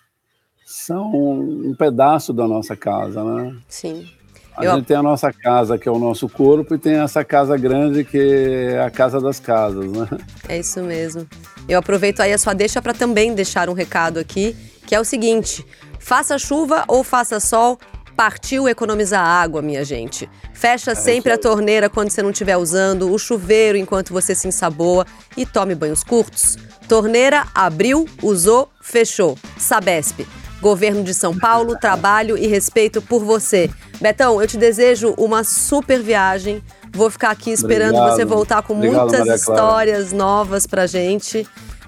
[0.63, 3.57] são um pedaço da nossa casa, né?
[3.67, 4.07] Sim.
[4.55, 4.76] A Eu...
[4.76, 8.03] gente tem a nossa casa, que é o nosso corpo, e tem essa casa grande,
[8.03, 10.07] que é a casa das casas, né?
[10.47, 11.28] É isso mesmo.
[11.67, 14.55] Eu aproveito aí a sua deixa para também deixar um recado aqui
[14.86, 15.65] que é o seguinte:
[15.99, 17.79] faça chuva ou faça sol,
[18.15, 20.29] partiu economizar água, minha gente.
[20.53, 24.47] Fecha é sempre a torneira quando você não estiver usando, o chuveiro enquanto você se
[24.47, 25.05] ensaboa
[25.36, 26.57] e tome banhos curtos.
[26.88, 29.38] Torneira abriu, usou, fechou.
[29.57, 30.25] Sabesp.
[30.61, 33.69] Governo de São Paulo, trabalho e respeito por você.
[33.99, 36.63] Betão, eu te desejo uma super viagem.
[36.91, 38.15] Vou ficar aqui esperando Obrigado.
[38.15, 41.45] você voltar com Obrigado, muitas histórias novas pra gente.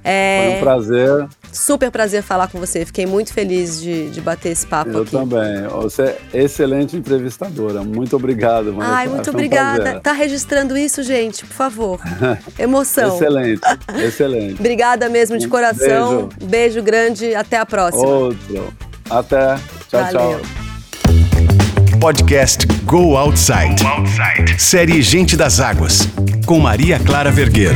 [0.09, 0.45] É...
[0.45, 1.27] Foi um prazer.
[1.51, 2.85] Super prazer falar com você.
[2.85, 5.11] Fiquei muito feliz de, de bater esse papo Eu aqui.
[5.11, 5.67] também.
[5.81, 7.81] Você é excelente entrevistadora.
[7.83, 9.09] Muito obrigado, Maria Ai, Clara.
[9.09, 9.81] muito Foi um obrigada.
[9.81, 10.01] prazer.
[10.01, 11.99] Tá registrando isso, gente, por favor.
[12.57, 13.15] Emoção.
[13.15, 13.61] Excelente,
[13.97, 14.59] excelente.
[14.59, 16.29] Obrigada mesmo de Um coração.
[16.43, 16.81] Beijo.
[16.81, 17.33] grande.
[17.35, 18.05] Até a próxima.
[18.07, 18.73] Outro.
[19.09, 19.55] Até.
[19.89, 20.39] Tchau, Valeu.
[20.39, 21.99] tchau.
[21.99, 23.81] Podcast Go Outside.
[24.59, 26.07] Série Gente das Águas.
[26.45, 27.75] Com Maria Clara Vergueiro.